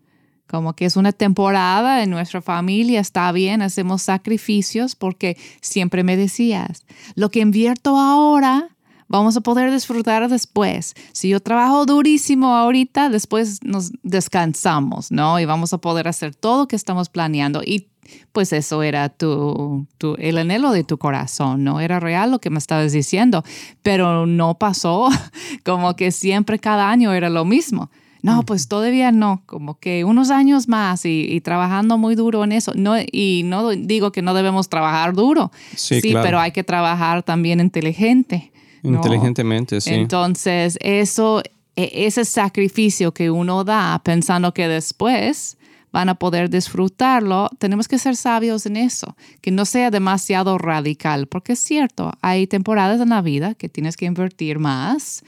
como 0.54 0.74
que 0.74 0.86
es 0.86 0.98
una 0.98 1.12
temporada 1.12 2.04
en 2.04 2.12
nuestra 2.12 2.40
familia, 2.40 3.00
está 3.00 3.32
bien, 3.32 3.64
hacemos 3.64 4.04
sacrificios 4.04 4.94
porque 4.94 5.36
siempre 5.62 6.04
me 6.04 6.16
decías, 6.16 6.86
lo 7.16 7.32
que 7.32 7.40
invierto 7.40 7.98
ahora 7.98 8.70
vamos 9.08 9.36
a 9.36 9.42
poder 9.42 9.72
disfrutar 9.72 10.30
después. 10.30 10.94
Si 11.12 11.30
yo 11.30 11.40
trabajo 11.40 11.88
durísimo 11.88 12.56
ahorita, 12.56 13.10
después 13.10 13.64
nos 13.64 13.94
descansamos, 14.04 15.12
¿no? 15.12 15.40
Y 15.40 15.46
vamos 15.46 15.74
a 15.74 15.80
poder 15.80 16.08
hacer 16.08 16.36
todo 16.36 16.60
lo 16.60 16.68
que 16.68 16.76
estamos 16.76 17.10
planeando. 17.10 17.64
Y 17.66 17.88
pues 18.32 18.54
eso 18.54 18.84
era 18.84 19.10
tu, 19.10 19.88
tu, 19.98 20.14
el 20.20 20.38
anhelo 20.38 20.72
de 20.72 20.84
tu 20.84 21.00
corazón, 21.00 21.64
¿no? 21.64 21.80
Era 21.80 22.00
real 22.00 22.30
lo 22.30 22.38
que 22.38 22.52
me 22.52 22.60
estabas 22.60 22.92
diciendo, 22.92 23.44
pero 23.82 24.28
no 24.28 24.60
pasó 24.60 25.10
como 25.66 25.96
que 25.96 26.12
siempre 26.12 26.60
cada 26.60 26.92
año 26.92 27.12
era 27.12 27.32
lo 27.32 27.44
mismo. 27.44 27.90
No, 28.24 28.44
pues 28.44 28.70
todavía 28.70 29.12
no, 29.12 29.44
como 29.46 29.78
que 29.80 30.06
unos 30.06 30.32
años 30.32 30.70
más 30.70 31.06
y, 31.06 31.42
trabajando 31.42 31.98
muy 31.98 32.16
duro 32.16 32.46
en 32.46 32.54
eso. 32.54 32.72
No, 32.74 32.96
y 32.98 33.42
no 33.44 33.72
digo 33.72 34.14
que 34.14 34.22
no 34.22 34.34
debemos 34.34 34.70
trabajar 34.70 35.14
duro, 35.14 35.52
sí, 35.76 36.00
pero 36.02 36.40
hay 36.40 36.54
que 36.54 36.64
trabajar 36.64 37.24
también 37.24 37.60
inteligente. 37.60 38.54
Inteligentemente, 38.82 39.82
sí. 39.82 39.94
Entonces, 39.94 40.78
eso, 40.82 41.44
e, 41.76 42.06
ese 42.06 42.24
sacrificio 42.24 43.14
que 43.14 43.30
uno 43.30 43.66
da 43.66 44.00
pensando 44.06 44.54
que 44.54 44.70
después 44.70 45.58
van 45.92 46.08
a 46.08 46.16
poder 46.16 46.50
disfrutarlo, 46.50 47.50
tenemos 47.60 47.90
que 47.90 48.00
ser 48.00 48.16
sabios 48.16 48.66
en 48.66 48.78
eso, 48.78 49.18
que 49.42 49.52
no 49.52 49.66
sea 49.66 49.92
demasiado 49.92 50.58
radical, 50.58 51.28
porque 51.28 51.54
es 51.54 51.60
cierto, 51.60 52.14
hay 52.22 52.48
temporadas 52.48 53.02
en 53.02 53.10
la 53.10 53.22
vida 53.22 53.54
que 53.54 53.68
tienes 53.68 53.98
que 53.98 54.06
invertir 54.06 54.60
más 54.60 55.24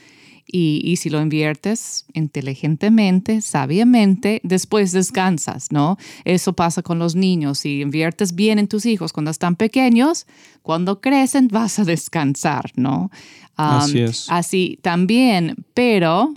y, 0.48 0.96
si 0.96 1.10
lo 1.10 1.20
inviertes 1.20 2.06
inteligentemente, 2.12 3.40
sabiamente, 3.40 4.40
después 4.44 4.92
descansas, 4.92 5.72
¿no? 5.72 5.98
Eso 6.24 6.52
pasa 6.52 6.82
con 6.82 6.98
los 6.98 7.16
niños. 7.16 7.58
Si 7.58 7.80
inviertes 7.80 8.34
bien 8.34 8.58
en 8.58 8.68
tus 8.68 8.86
hijos 8.86 9.12
cuando 9.12 9.30
están 9.30 9.56
pequeños, 9.56 10.26
cuando 10.62 11.00
crecen 11.00 11.48
vas 11.48 11.78
a 11.78 11.84
descansar, 11.84 12.70
¿no? 12.76 13.10
así 13.56 14.00
es. 14.00 14.26
Así 14.28 14.78
también, 14.82 15.56
pero 15.74 16.32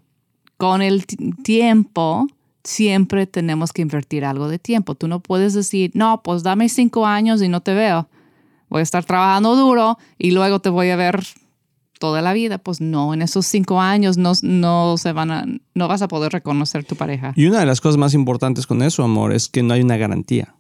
con 0.57 0.81
el 0.81 1.05
tiempo 1.43 2.27
siempre 2.63 3.27
tenemos 3.27 3.73
que 3.73 3.81
invertir 3.81 4.25
algo 4.25 4.47
de 4.47 4.59
tiempo. 4.59 4.95
Tú 4.95 5.07
no 5.07 5.19
puedes 5.19 5.53
decir, 5.53 5.91
no, 5.93 6.21
pues 6.23 6.43
dame 6.43 6.69
cinco 6.69 7.05
años 7.05 7.41
y 7.41 7.47
no 7.47 7.61
te 7.61 7.73
veo. 7.73 8.09
Voy 8.69 8.79
a 8.81 8.83
estar 8.83 9.03
trabajando 9.03 9.55
duro 9.55 9.97
y 10.17 10.31
luego 10.31 10.59
te 10.59 10.69
voy 10.69 10.89
a 10.89 10.95
ver 10.95 11.25
toda 11.99 12.21
la 12.21 12.33
vida, 12.33 12.57
pues 12.57 12.81
no, 12.81 13.13
en 13.13 13.21
esos 13.21 13.45
cinco 13.45 13.79
años 13.79 14.17
no, 14.17 14.31
no, 14.41 14.97
se 14.97 15.11
van 15.11 15.31
a, 15.31 15.45
no 15.75 15.87
vas 15.87 16.01
a 16.01 16.07
poder 16.07 16.31
reconocer 16.31 16.83
tu 16.85 16.95
pareja. 16.95 17.33
Y 17.35 17.45
una 17.45 17.59
de 17.59 17.65
las 17.65 17.81
cosas 17.81 17.97
más 17.97 18.13
importantes 18.13 18.65
con 18.65 18.81
eso, 18.81 19.03
amor, 19.03 19.33
es 19.33 19.47
que 19.47 19.61
no 19.61 19.73
hay 19.73 19.81
una 19.81 19.97
garantía. 19.97 20.55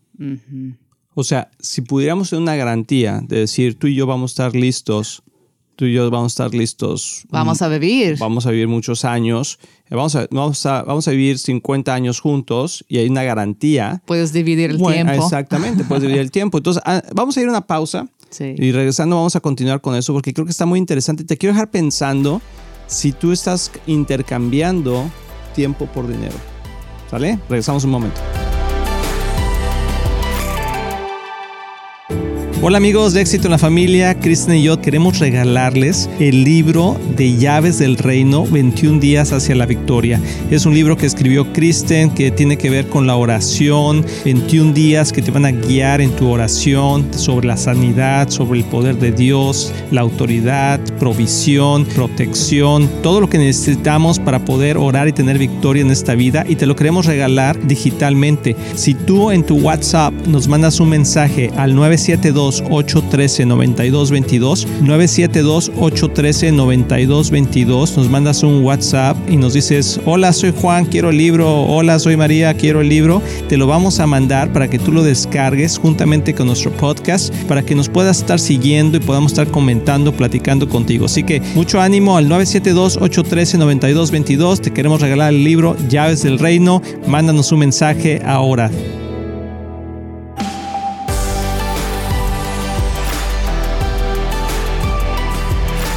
O 1.15 1.23
sea, 1.23 1.49
si 1.59 1.81
pudiéramos 1.81 2.29
tener 2.29 2.43
una 2.43 2.55
garantía 2.55 3.21
de 3.25 3.39
decir 3.39 3.79
tú 3.79 3.87
y 3.87 3.95
yo 3.95 4.05
vamos 4.05 4.31
a 4.31 4.33
estar 4.33 4.55
listos, 4.55 5.23
tú 5.77 5.85
y 5.85 5.93
yo 5.93 6.11
vamos 6.11 6.33
a 6.33 6.43
estar 6.43 6.53
listos. 6.53 7.23
Vamos 7.29 7.61
a 7.61 7.69
vivir. 7.69 8.17
Vamos 8.19 8.45
a 8.45 8.51
vivir 8.51 8.67
muchos 8.67 9.05
años. 9.05 9.59
Eh, 9.89 9.95
vamos 9.95 10.13
a, 10.15 10.27
vamos 10.29 10.65
a, 10.65 10.83
vamos 10.83 11.07
a 11.07 11.11
vivir 11.11 11.39
50 11.39 11.93
años 11.93 12.19
juntos 12.19 12.83
y 12.89 12.97
hay 12.97 13.07
una 13.07 13.23
garantía. 13.23 14.01
Puedes 14.05 14.33
dividir 14.33 14.71
el 14.71 14.77
tiempo. 14.77 15.13
Exactamente, 15.13 15.85
puedes 15.85 16.01
dividir 16.01 16.21
el 16.21 16.31
tiempo. 16.39 16.57
Entonces, 16.57 16.83
ah, 16.85 17.01
vamos 17.15 17.37
a 17.37 17.41
ir 17.41 17.47
a 17.47 17.51
una 17.51 17.65
pausa 17.65 18.09
y 18.39 18.71
regresando 18.71 19.15
vamos 19.15 19.35
a 19.35 19.39
continuar 19.39 19.81
con 19.81 19.95
eso 19.95 20.13
porque 20.13 20.33
creo 20.33 20.45
que 20.45 20.51
está 20.51 20.65
muy 20.65 20.79
interesante. 20.79 21.23
Te 21.23 21.37
quiero 21.37 21.53
dejar 21.53 21.69
pensando 21.69 22.41
si 22.87 23.11
tú 23.11 23.31
estás 23.31 23.71
intercambiando 23.87 25.09
tiempo 25.55 25.85
por 25.87 26.07
dinero. 26.07 26.35
¿Sale? 27.09 27.39
Regresamos 27.49 27.83
un 27.83 27.91
momento. 27.91 28.38
Hola 32.61 32.77
amigos 32.77 33.13
de 33.13 33.21
Éxito 33.21 33.47
en 33.47 33.51
la 33.51 33.57
Familia, 33.57 34.19
Kristen 34.19 34.57
y 34.57 34.63
yo 34.63 34.81
queremos 34.81 35.19
regalarles 35.19 36.09
el 36.19 36.43
libro 36.43 36.99
de 37.15 37.37
Llaves 37.37 37.79
del 37.79 37.95
Reino, 37.95 38.45
21 38.45 38.99
días 38.99 39.31
hacia 39.31 39.55
la 39.55 39.65
victoria. 39.65 40.19
Es 40.51 40.65
un 40.65 40.73
libro 40.73 40.97
que 40.97 41.05
escribió 41.05 41.53
Kristen 41.53 42.09
que 42.09 42.31
tiene 42.31 42.57
que 42.57 42.69
ver 42.69 42.89
con 42.89 43.07
la 43.07 43.15
oración, 43.15 44.05
21 44.25 44.73
días 44.73 45.13
que 45.13 45.21
te 45.21 45.31
van 45.31 45.45
a 45.45 45.51
guiar 45.51 46.01
en 46.01 46.13
tu 46.17 46.29
oración 46.29 47.07
sobre 47.13 47.47
la 47.47 47.55
sanidad, 47.55 48.27
sobre 48.27 48.59
el 48.59 48.65
poder 48.65 48.97
de 48.97 49.13
Dios, 49.13 49.73
la 49.89 50.01
autoridad, 50.01 50.81
provisión, 50.99 51.85
protección, 51.85 52.89
todo 53.01 53.21
lo 53.21 53.29
que 53.29 53.37
necesitamos 53.37 54.19
para 54.19 54.43
poder 54.43 54.77
orar 54.77 55.07
y 55.07 55.13
tener 55.13 55.37
victoria 55.37 55.81
en 55.81 55.91
esta 55.91 56.13
vida 56.13 56.43
y 56.45 56.57
te 56.57 56.65
lo 56.65 56.75
queremos 56.75 57.05
regalar 57.05 57.57
digitalmente. 57.65 58.57
Si 58.75 58.95
tú 58.95 59.31
en 59.31 59.45
tu 59.45 59.55
WhatsApp 59.55 60.13
nos 60.27 60.49
mandas 60.49 60.81
un 60.81 60.89
mensaje 60.89 61.51
al 61.55 61.73
972 61.73 62.48
813 62.57 63.45
9222 63.45 64.67
972 64.81 65.71
813 65.77 66.51
9222 66.51 67.97
nos 67.97 68.09
mandas 68.09 68.43
un 68.43 68.63
WhatsApp 68.63 69.17
y 69.29 69.37
nos 69.37 69.53
dices 69.53 69.99
hola 70.05 70.33
soy 70.33 70.53
Juan 70.59 70.85
quiero 70.85 71.09
el 71.09 71.17
libro. 71.17 71.63
Hola 71.63 71.99
soy 71.99 72.17
María 72.17 72.53
quiero 72.53 72.81
el 72.81 72.89
libro 72.89 73.21
te 73.47 73.57
lo 73.57 73.67
vamos 73.67 73.99
a 73.99 74.07
mandar 74.07 74.51
para 74.51 74.69
que 74.69 74.79
tú 74.79 74.91
lo 74.91 75.03
descargues 75.03 75.77
juntamente 75.77 76.33
con 76.33 76.47
nuestro 76.47 76.71
podcast 76.71 77.33
para 77.45 77.63
que 77.63 77.75
nos 77.75 77.89
puedas 77.89 78.19
estar 78.19 78.39
siguiendo 78.39 78.97
y 78.97 78.99
podamos 78.99 79.31
estar 79.31 79.47
comentando 79.47 80.11
platicando 80.11 80.67
contigo. 80.67 81.05
Así 81.05 81.23
que 81.23 81.41
mucho 81.55 81.79
ánimo 81.79 82.17
al 82.17 82.27
972 82.27 82.97
813 82.97 83.57
9222 83.57 84.61
te 84.61 84.71
queremos 84.71 85.01
regalar 85.01 85.33
el 85.33 85.43
libro 85.43 85.75
llaves 85.89 86.23
del 86.23 86.39
reino. 86.39 86.81
Mándanos 87.07 87.51
un 87.51 87.59
mensaje 87.59 88.21
ahora 88.25 88.71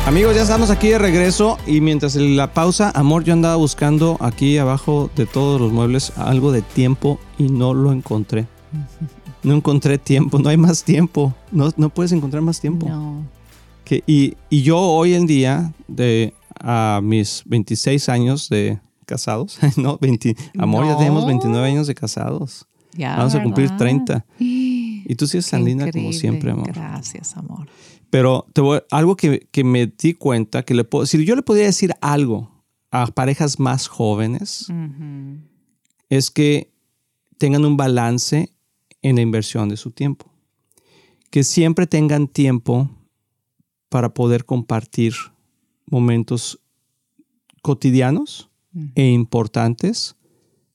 Amigos, 0.04 0.34
ya 0.34 0.42
estamos 0.42 0.70
aquí 0.70 0.88
de 0.88 0.98
regreso 0.98 1.58
y 1.64 1.80
mientras 1.80 2.16
la 2.16 2.52
pausa, 2.52 2.90
amor, 2.90 3.22
yo 3.22 3.32
andaba 3.32 3.54
buscando 3.54 4.16
aquí 4.20 4.58
abajo 4.58 5.10
de 5.14 5.26
todos 5.26 5.60
los 5.60 5.72
muebles 5.72 6.12
algo 6.18 6.50
de 6.50 6.60
tiempo 6.60 7.20
y 7.38 7.44
no 7.44 7.72
lo 7.72 7.92
encontré. 7.92 8.46
No 9.44 9.54
encontré 9.54 9.98
tiempo, 9.98 10.38
no 10.38 10.50
hay 10.50 10.56
más 10.56 10.84
tiempo. 10.84 11.34
No, 11.50 11.72
no 11.76 11.88
puedes 11.88 12.12
encontrar 12.12 12.44
más 12.44 12.60
tiempo. 12.60 12.88
No. 12.88 13.26
Que, 13.84 14.04
y, 14.06 14.36
y, 14.48 14.62
yo 14.62 14.78
hoy 14.78 15.14
en 15.14 15.26
día, 15.26 15.72
de 15.88 16.32
a 16.60 17.00
mis 17.02 17.42
26 17.46 18.08
años 18.08 18.48
de 18.48 18.78
casados, 19.04 19.58
no, 19.76 19.98
20, 20.00 20.36
amor, 20.58 20.86
ya 20.86 20.96
tenemos 20.96 21.26
29 21.26 21.66
años 21.66 21.88
de 21.88 21.94
casados. 21.96 22.68
Ya, 22.92 23.16
Vamos 23.16 23.34
a 23.34 23.42
cumplir 23.42 23.76
30. 23.76 24.24
Y 25.04 25.16
tú 25.16 25.26
sigues 25.26 25.50
tan 25.50 25.64
linda 25.64 25.90
como 25.90 26.12
siempre, 26.12 26.52
amor. 26.52 26.72
Gracias, 26.72 27.36
amor. 27.36 27.66
Pero 28.12 28.46
te 28.52 28.60
voy, 28.60 28.80
algo 28.90 29.16
que, 29.16 29.48
que, 29.50 29.64
me 29.64 29.86
di 29.86 30.12
cuenta, 30.12 30.64
que 30.64 30.74
le 30.74 30.84
puedo, 30.84 31.06
si 31.06 31.24
yo 31.24 31.34
le 31.34 31.40
podría 31.40 31.64
decir 31.64 31.94
algo 32.02 32.62
a 32.90 33.06
parejas 33.06 33.58
más 33.58 33.88
jóvenes, 33.88 34.66
es 36.10 36.30
que 36.30 36.70
tengan 37.38 37.64
un 37.64 37.78
balance 37.78 38.52
en 39.00 39.16
la 39.16 39.22
inversión 39.22 39.70
de 39.70 39.78
su 39.78 39.92
tiempo. 39.92 40.30
Que 41.30 41.42
siempre 41.42 41.86
tengan 41.86 42.28
tiempo 42.28 42.90
para 43.88 44.12
poder 44.12 44.44
compartir 44.44 45.14
momentos 45.86 46.60
cotidianos 47.62 48.50
e 48.94 49.06
importantes 49.06 50.16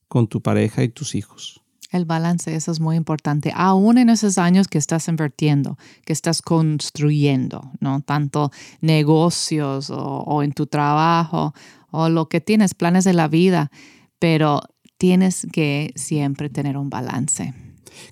con 0.08 0.26
tu 0.26 0.42
pareja 0.42 0.82
y 0.82 0.88
tus 0.88 1.14
hijos. 1.14 1.62
El 1.90 2.04
balance, 2.04 2.54
eso 2.54 2.70
es 2.70 2.80
muy 2.80 2.96
importante, 2.96 3.50
aún 3.54 3.96
en 3.96 4.10
esos 4.10 4.36
años 4.36 4.68
que 4.68 4.76
estás 4.76 5.08
invirtiendo, 5.08 5.78
que 6.04 6.12
estás 6.12 6.42
construyendo, 6.42 7.72
¿no? 7.80 8.02
Tanto 8.02 8.50
negocios 8.82 9.90
o, 9.90 10.42
en 10.42 10.52
tu 10.52 10.66
trabajo 10.66 11.54
o 11.90 12.10
lo 12.10 12.28
que 12.28 12.42
tienes, 12.42 12.74
planes 12.74 13.04
de 13.04 13.14
la 13.14 13.26
vida, 13.26 13.70
pero 14.18 14.60
tienes 14.98 15.46
que 15.50 15.92
siempre 15.96 16.50
tener 16.50 16.76
un 16.76 16.90
balance. 16.90 17.54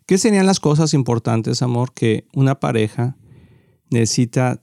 ¿Qué 0.07 0.17
serían 0.17 0.47
las 0.47 0.59
cosas 0.59 0.95
importantes, 0.95 1.61
amor, 1.61 1.93
que 1.93 2.27
una 2.35 2.59
pareja 2.59 3.19
necesita 3.91 4.63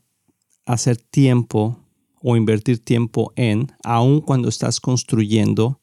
hacer 0.65 0.98
tiempo 0.98 1.79
o 2.20 2.36
invertir 2.36 2.84
tiempo 2.84 3.32
en, 3.36 3.72
aun 3.84 4.22
cuando 4.22 4.50
estás 4.50 4.79
construyendo 4.79 5.79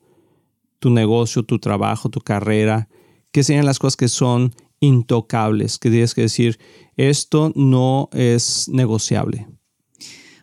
tu 0.80 0.90
negocio, 0.90 1.44
tu 1.44 1.58
trabajo, 1.58 2.08
tu 2.08 2.20
carrera, 2.20 2.88
¿Qué 3.32 3.44
serían 3.44 3.66
las 3.66 3.78
cosas 3.78 3.96
que 3.96 4.08
son 4.08 4.54
intocables? 4.80 5.78
Que 5.78 5.90
tienes 5.90 6.14
que 6.14 6.22
decir, 6.22 6.58
esto 6.96 7.52
no 7.54 8.08
es 8.12 8.68
negociable. 8.68 9.49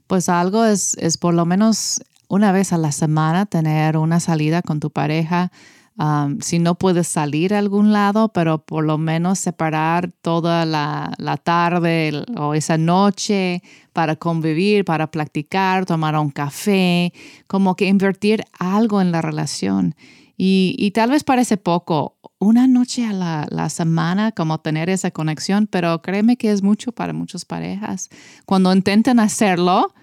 Pues 0.08 0.29
algo 0.29 0.63
es, 0.63 0.96
es 0.96 1.17
por 1.17 1.34
lo 1.34 1.46
menos 1.46 2.01
una 2.29 2.51
vez 2.51 2.74
a 2.74 2.77
la 2.77 2.91
semana 2.91 3.46
tener 3.46 3.98
una 3.98 4.20
salida 4.20 4.62
con 4.62 4.79
tu 4.79 4.89
pareja. 4.89 5.51
Si 6.41 6.60
no 6.60 6.75
puedes 6.75 7.08
salir 7.08 7.56
a 7.56 7.58
algún 7.58 7.91
lado, 7.91 8.29
pero 8.29 8.60
por 8.60 8.86
lo 8.86 9.00
menos 9.00 9.39
separar 9.39 10.12
toda 10.22 10.63
la, 10.63 11.12
la, 11.17 11.38
tarde 11.38 12.24
o 12.38 12.53
esa 12.53 12.77
noche 12.77 13.63
para 13.94 14.15
convivir, 14.15 14.86
para 14.86 15.10
platicar, 15.10 15.88
tomar 15.88 16.15
un 16.15 16.29
café, 16.29 17.13
como 17.48 17.75
que 17.75 17.88
invertir 17.88 18.44
algo 18.60 19.01
en 19.01 19.12
la 19.12 19.24
relación. 19.24 19.96
Y 20.38 20.91
tal 20.91 21.10
vez 21.10 21.24
parece 21.24 21.58
poco 21.58 22.16
una 22.39 22.67
noche 22.67 23.06
a 23.06 23.13
la, 23.13 23.70
semana, 23.70 24.32
como 24.32 24.60
tener 24.60 24.89
esa 24.89 25.12
conexión, 25.12 25.67
pero 25.67 26.01
créeme 26.01 26.38
que 26.38 26.51
es 26.51 26.62
mucho 26.62 26.91
para 26.91 27.13
muchas 27.13 27.46
parejas. 27.46 28.10
Cuando 28.46 28.74
intenten 28.74 29.20
hacerlo, 29.20 29.94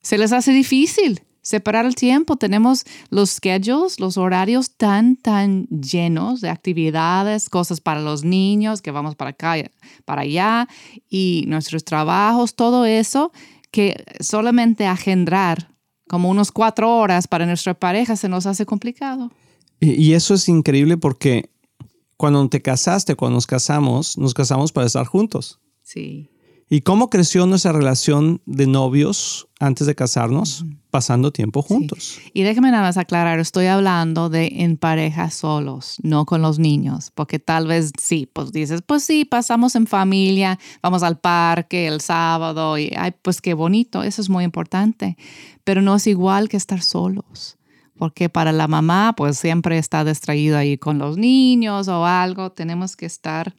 se 0.00 0.16
les 0.16 0.32
hace 0.32 0.52
difícil 0.52 1.22
separar 1.42 1.86
el 1.86 1.94
tiempo. 1.94 2.36
Tenemos 2.36 2.84
los 3.08 3.30
schedules, 3.30 3.98
los 3.98 4.16
horarios 4.16 4.76
tan, 4.76 5.16
tan 5.16 5.66
llenos 5.66 6.40
de 6.40 6.50
actividades, 6.50 7.48
cosas 7.48 7.80
para 7.80 8.00
los 8.00 8.24
niños, 8.24 8.82
que 8.82 8.90
vamos 8.90 9.16
para 9.16 9.30
acá, 9.30 9.56
para 10.04 10.22
allá, 10.22 10.68
y 11.08 11.44
nuestros 11.48 11.84
trabajos, 11.84 12.54
todo 12.54 12.84
eso, 12.84 13.32
que 13.70 14.04
solamente 14.20 14.86
agendrar 14.86 15.70
como 16.08 16.28
unos 16.28 16.50
cuatro 16.50 16.96
horas 16.96 17.28
para 17.28 17.46
nuestra 17.46 17.74
pareja 17.74 18.16
se 18.16 18.28
nos 18.28 18.44
hace 18.46 18.66
complicado. 18.66 19.30
Y, 19.78 20.12
eso 20.12 20.34
es 20.34 20.48
increíble 20.48 20.96
porque 20.96 21.50
cuando 22.20 22.46
te 22.50 22.60
casaste, 22.60 23.14
cuando 23.14 23.36
nos 23.36 23.46
casamos, 23.46 24.18
nos 24.18 24.34
casamos 24.34 24.72
para 24.72 24.86
estar 24.86 25.06
juntos. 25.06 25.58
Sí. 25.80 26.28
¿Y 26.68 26.82
cómo 26.82 27.08
creció 27.08 27.46
nuestra 27.46 27.72
relación 27.72 28.42
de 28.44 28.66
novios 28.66 29.48
antes 29.58 29.86
de 29.86 29.94
casarnos? 29.94 30.66
Pasando 30.90 31.32
tiempo 31.32 31.62
juntos. 31.62 32.18
Y 32.34 32.42
déjeme 32.42 32.72
nada 32.72 32.82
más 32.82 32.98
aclarar, 32.98 33.38
estoy 33.38 33.66
hablando 33.66 34.28
de 34.28 34.48
en 34.56 34.76
pareja 34.76 35.30
solos, 35.30 35.96
no 36.02 36.26
con 36.26 36.42
los 36.42 36.58
niños, 36.58 37.10
porque 37.14 37.38
tal 37.38 37.66
vez 37.66 37.90
sí, 37.98 38.28
pues 38.30 38.52
dices, 38.52 38.82
pues 38.84 39.02
sí, 39.02 39.24
pasamos 39.24 39.74
en 39.74 39.86
familia, 39.86 40.58
vamos 40.82 41.02
al 41.02 41.18
parque 41.18 41.86
el 41.86 42.02
sábado 42.02 42.76
y, 42.76 42.92
ay, 42.98 43.14
pues 43.22 43.40
qué 43.40 43.54
bonito, 43.54 44.02
eso 44.02 44.20
es 44.20 44.28
muy 44.28 44.44
importante, 44.44 45.16
pero 45.64 45.80
no 45.80 45.96
es 45.96 46.06
igual 46.06 46.50
que 46.50 46.58
estar 46.58 46.82
solos 46.82 47.56
porque 48.00 48.30
para 48.30 48.50
la 48.50 48.66
mamá 48.66 49.12
pues 49.14 49.36
siempre 49.36 49.76
está 49.76 50.06
distraída 50.06 50.60
ahí 50.60 50.78
con 50.78 50.98
los 50.98 51.18
niños 51.18 51.86
o 51.86 52.06
algo, 52.06 52.50
tenemos 52.50 52.96
que 52.96 53.04
estar 53.04 53.54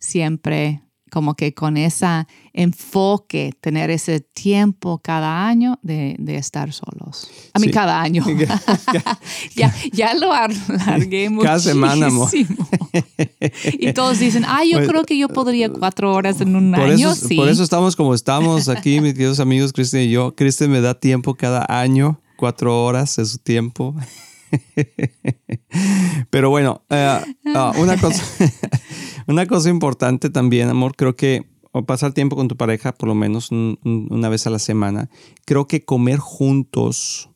siempre 0.00 0.82
como 1.12 1.36
que 1.36 1.54
con 1.54 1.76
ese 1.76 2.26
enfoque, 2.52 3.52
tener 3.60 3.90
ese 3.90 4.18
tiempo 4.18 4.98
cada 4.98 5.46
año 5.46 5.78
de, 5.82 6.16
estar 6.26 6.72
solos. 6.72 7.30
A 7.54 7.60
mí 7.60 7.70
cada 7.70 8.02
año. 8.02 8.24
ya, 9.54 9.72
ya 9.92 10.12
lo 10.14 10.32
alargué 10.32 11.30
muchísimo. 11.30 11.42
Cada 11.42 11.60
semana, 11.60 12.06
amor. 12.06 12.28
y 13.78 13.92
todos 13.92 14.18
dicen, 14.18 14.44
ah, 14.44 14.64
yo 14.68 14.84
creo 14.88 15.04
que 15.04 15.16
yo 15.16 15.28
podría 15.28 15.68
cuatro 15.68 16.12
horas 16.12 16.40
en 16.40 16.56
un 16.56 16.74
año. 16.74 17.12
Eso, 17.12 17.28
Por 17.36 17.48
eso 17.48 17.62
estamos 17.62 17.94
como 17.94 18.12
estamos 18.12 18.68
aquí, 18.68 19.00
mis 19.00 19.14
queridos 19.14 19.38
amigos, 19.38 19.72
Cristian 19.72 20.02
y 20.02 20.10
yo. 20.10 20.34
Cristian 20.34 20.72
me 20.72 20.80
da 20.80 20.98
tiempo 20.98 21.36
cada 21.36 21.64
año, 21.68 22.20
cuatro 22.36 22.84
horas 22.84 23.18
es 23.18 23.30
su 23.30 23.38
tiempo. 23.38 23.94
Pero 26.30 26.50
bueno, 26.50 26.82
eh, 26.90 27.20
ah, 27.54 27.72
una 27.78 27.98
cosa... 27.98 28.22
Una 29.28 29.46
cosa 29.46 29.70
importante 29.70 30.30
también, 30.30 30.68
amor, 30.68 30.94
creo 30.94 31.16
que 31.16 31.46
pasar 31.86 32.12
tiempo 32.12 32.36
con 32.36 32.46
tu 32.46 32.56
pareja 32.56 32.92
por 32.92 33.08
lo 33.08 33.14
menos 33.14 33.50
una 33.50 34.28
vez 34.28 34.46
a 34.46 34.50
la 34.50 34.60
semana. 34.60 35.10
Creo 35.44 35.66
que 35.66 35.84
comer 35.84 36.18
juntos, 36.18 37.30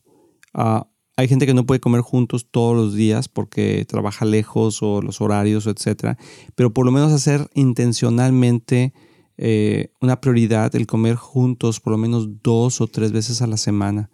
ah, 0.53 0.87
hay 1.17 1.27
gente 1.27 1.45
que 1.45 1.53
no 1.53 1.65
puede 1.65 1.81
comer 1.81 2.01
juntos 2.01 2.47
todos 2.49 2.75
los 2.75 2.95
días 2.95 3.27
porque 3.27 3.85
trabaja 3.85 4.23
lejos 4.23 4.81
o 4.81 5.01
los 5.01 5.19
horarios, 5.19 5.67
etcétera, 5.67 6.17
pero 6.55 6.73
por 6.73 6.85
lo 6.85 6.93
menos 6.93 7.11
hacer 7.11 7.49
intencionalmente 7.53 8.93
eh, 9.37 9.91
una 9.99 10.21
prioridad 10.21 10.73
el 10.75 10.87
comer 10.87 11.15
juntos 11.15 11.81
por 11.81 11.91
lo 11.91 11.97
menos 11.97 12.41
dos 12.41 12.79
o 12.79 12.87
tres 12.87 13.11
veces 13.11 13.41
a 13.41 13.47
la 13.47 13.57
semana. 13.57 14.09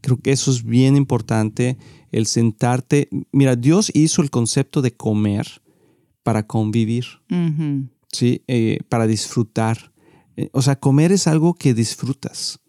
Creo 0.00 0.18
que 0.18 0.32
eso 0.32 0.50
es 0.50 0.64
bien 0.64 0.96
importante, 0.96 1.76
el 2.12 2.26
sentarte. 2.26 3.08
Mira, 3.32 3.56
Dios 3.56 3.90
hizo 3.94 4.22
el 4.22 4.30
concepto 4.30 4.82
de 4.82 4.92
comer 4.92 5.62
para 6.22 6.46
convivir, 6.46 7.06
¿sí? 8.12 8.42
Eh, 8.46 8.80
para 8.88 9.06
disfrutar. 9.06 9.92
Eh, 10.36 10.50
o 10.52 10.62
sea, 10.62 10.78
comer 10.78 11.12
es 11.12 11.26
algo 11.26 11.54
que 11.54 11.74
disfrutas. 11.74 12.60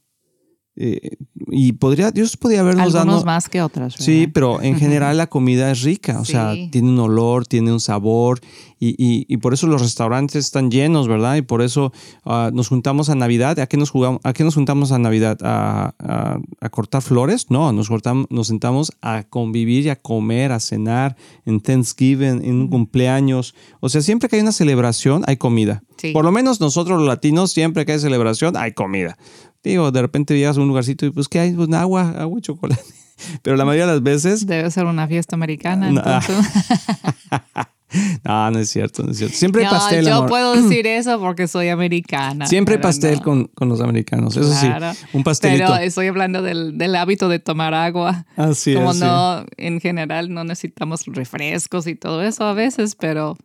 Eh, 0.81 1.17
y 1.51 1.74
podría, 1.74 2.09
Dios 2.12 2.38
podría 2.38 2.62
habernos 2.62 2.95
Algunos 2.95 3.25
más 3.25 3.50
que 3.50 3.62
otras. 3.62 3.95
Sí, 4.00 4.27
pero 4.27 4.62
en 4.62 4.75
general 4.79 5.17
la 5.17 5.27
comida 5.27 5.69
es 5.71 5.81
rica, 5.81 6.21
o 6.21 6.25
sea, 6.25 6.53
tiene 6.71 6.88
un 6.88 7.00
olor, 7.00 7.45
tiene 7.45 7.74
un 7.74 7.81
sabor 7.81 8.39
y, 8.81 9.38
por 9.38 9.53
eso 9.53 9.67
los 9.67 9.81
restaurantes 9.81 10.45
están 10.45 10.71
llenos, 10.71 11.09
¿verdad? 11.09 11.36
Y 11.36 11.41
por 11.41 11.62
eso 11.62 11.91
ah, 12.23 12.49
nos 12.53 12.69
juntamos 12.69 13.10
a 13.10 13.15
Navidad. 13.15 13.60
¿A 13.60 13.67
qué 13.67 13.75
nos, 13.75 13.89
jugamos, 13.89 14.21
¿A 14.23 14.32
qué 14.32 14.45
nos 14.45 14.56
juntamos 14.56 14.93
a 14.93 14.99
Navidad? 14.99 15.38
¿A, 15.41 16.39
cortar 16.71 17.01
flores? 17.01 17.47
No, 17.49 17.73
nos, 17.73 17.89
nos 18.30 18.47
sentamos 18.47 18.93
a 19.01 19.23
convivir 19.23 19.86
y 19.86 19.89
a 19.89 19.97
comer, 19.97 20.53
a 20.53 20.62
cenar 20.62 21.17
en 21.45 21.60
Thanksgiving, 21.60 22.41
en 22.43 22.56
un 22.56 22.67
cumpleaños. 22.69 23.53
O 23.82 23.89
sea, 23.89 24.01
siempre 24.01 24.30
que 24.30 24.38
hay 24.38 24.41
una 24.41 24.53
celebración, 24.53 25.23
hay 25.27 25.36
comida. 25.36 25.84
Por 26.13 26.23
lo 26.23 26.32
menos 26.32 26.62
nosotros 26.62 26.97
los 26.97 27.08
latinos, 27.08 27.51
siempre 27.51 27.86
que 27.86 27.91
hay 27.91 27.99
celebración, 27.99 28.56
hay 28.56 28.71
comida. 28.71 29.17
Digo, 29.63 29.91
de 29.91 30.02
repente 30.02 30.38
llegas 30.38 30.58
a 30.58 30.62
un 30.62 30.67
lugarcito 30.67 31.06
y 31.06 31.12
pues, 31.12 31.28
¿qué 31.28 31.39
hay? 31.39 31.52
Pues 31.52 31.72
agua, 31.74 32.15
agua 32.17 32.39
y 32.39 32.41
chocolate. 32.41 32.82
Pero 33.41 33.58
la 33.58 33.65
mayoría 33.65 33.88
de 33.88 33.93
las 33.93 34.04
veces... 34.04 34.48
Debe 34.48 34.72
ser 34.72 34.86
una 34.86 35.08
fiesta 35.08 35.36
americana, 35.36 35.91
no, 35.91 36.02
no, 38.24 38.52
no 38.52 38.60
es 38.60 38.69
cierto, 38.69 39.04
no 39.04 39.12
es 39.12 39.17
cierto. 39.17 39.36
Siempre 39.36 39.65
hay 39.65 39.69
pastel. 39.69 40.06
Yo 40.06 40.26
puedo 40.28 40.56
decir 40.56 40.88
eso 40.88 41.19
porque 41.19 41.48
soy 41.48 41.69
americana. 41.69 42.45
Siempre 42.45 42.78
pastel 42.78 43.22
con, 43.22 43.45
con, 43.48 43.67
los 43.67 43.82
americanos, 43.82 44.38
eso 44.38 44.54
sí. 44.54 44.67
Un 45.12 45.24
pastelito. 45.24 45.65
Pero 45.65 45.84
estoy 45.84 46.08
hablando 46.08 46.41
del, 46.41 46.78
del 46.78 46.95
hábito 46.95 47.28
de 47.28 47.39
tomar 47.39 47.74
agua. 47.74 48.26
Así 48.38 48.74
Como 48.74 48.91
es. 48.91 49.00
Como 49.00 49.12
no, 49.12 49.45
en 49.58 49.82
general 49.82 50.34
no 50.34 50.45
necesitamos 50.45 51.06
refrescos 51.08 51.88
y 51.88 51.95
todo 51.95 52.24
eso 52.24 52.45
a 52.45 52.54
veces, 52.54 52.95
pero 52.95 53.38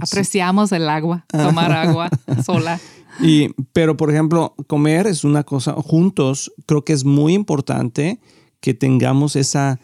apreciamos 0.00 0.72
el 0.72 0.88
agua, 0.88 1.26
tomar 1.28 1.72
agua 1.72 2.08
sola. 2.44 2.80
Y, 3.20 3.48
pero, 3.72 3.96
por 3.96 4.10
ejemplo, 4.10 4.54
comer 4.66 5.06
es 5.06 5.24
una 5.24 5.44
cosa, 5.44 5.74
juntos, 5.74 6.52
creo 6.66 6.84
que 6.84 6.92
es 6.92 7.04
muy 7.04 7.34
importante 7.34 8.20
que 8.60 8.74
tengamos 8.74 9.36
esa, 9.36 9.80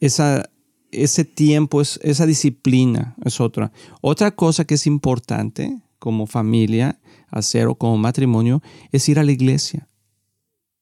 esa, 0.00 0.50
ese 0.90 1.24
tiempo, 1.24 1.80
esa 1.80 2.26
disciplina, 2.26 3.14
es 3.24 3.40
otra. 3.40 3.72
Otra 4.00 4.32
cosa 4.32 4.64
que 4.64 4.74
es 4.74 4.86
importante 4.86 5.80
como 5.98 6.26
familia 6.26 6.98
hacer 7.30 7.68
o 7.68 7.74
como 7.74 7.96
matrimonio 7.96 8.62
es 8.90 9.08
ir 9.08 9.18
a 9.18 9.24
la 9.24 9.32
iglesia. 9.32 9.88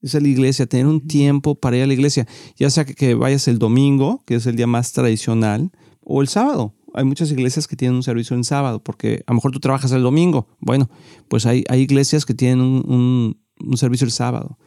Es 0.00 0.14
a 0.14 0.20
la 0.20 0.28
iglesia, 0.28 0.66
tener 0.66 0.86
un 0.86 1.06
tiempo 1.06 1.54
para 1.54 1.76
ir 1.76 1.82
a 1.82 1.86
la 1.86 1.92
iglesia, 1.92 2.26
ya 2.56 2.70
sea 2.70 2.86
que 2.86 3.14
vayas 3.14 3.46
el 3.48 3.58
domingo, 3.58 4.22
que 4.24 4.36
es 4.36 4.46
el 4.46 4.56
día 4.56 4.66
más 4.66 4.92
tradicional, 4.92 5.70
o 6.02 6.22
el 6.22 6.28
sábado 6.28 6.74
hay 6.94 7.04
muchas 7.04 7.30
iglesias 7.30 7.66
que 7.66 7.76
tienen 7.76 7.96
un 7.96 8.02
servicio 8.02 8.36
en 8.36 8.44
sábado, 8.44 8.82
porque 8.82 9.22
a 9.26 9.32
lo 9.32 9.36
mejor 9.36 9.52
tú 9.52 9.60
trabajas 9.60 9.92
el 9.92 10.02
domingo. 10.02 10.48
Bueno, 10.58 10.88
pues 11.28 11.46
hay, 11.46 11.64
hay 11.68 11.80
iglesias 11.80 12.24
que 12.24 12.34
tienen 12.34 12.60
un, 12.60 13.36
servicio 13.76 14.04
el 14.04 14.10
sábado. 14.10 14.58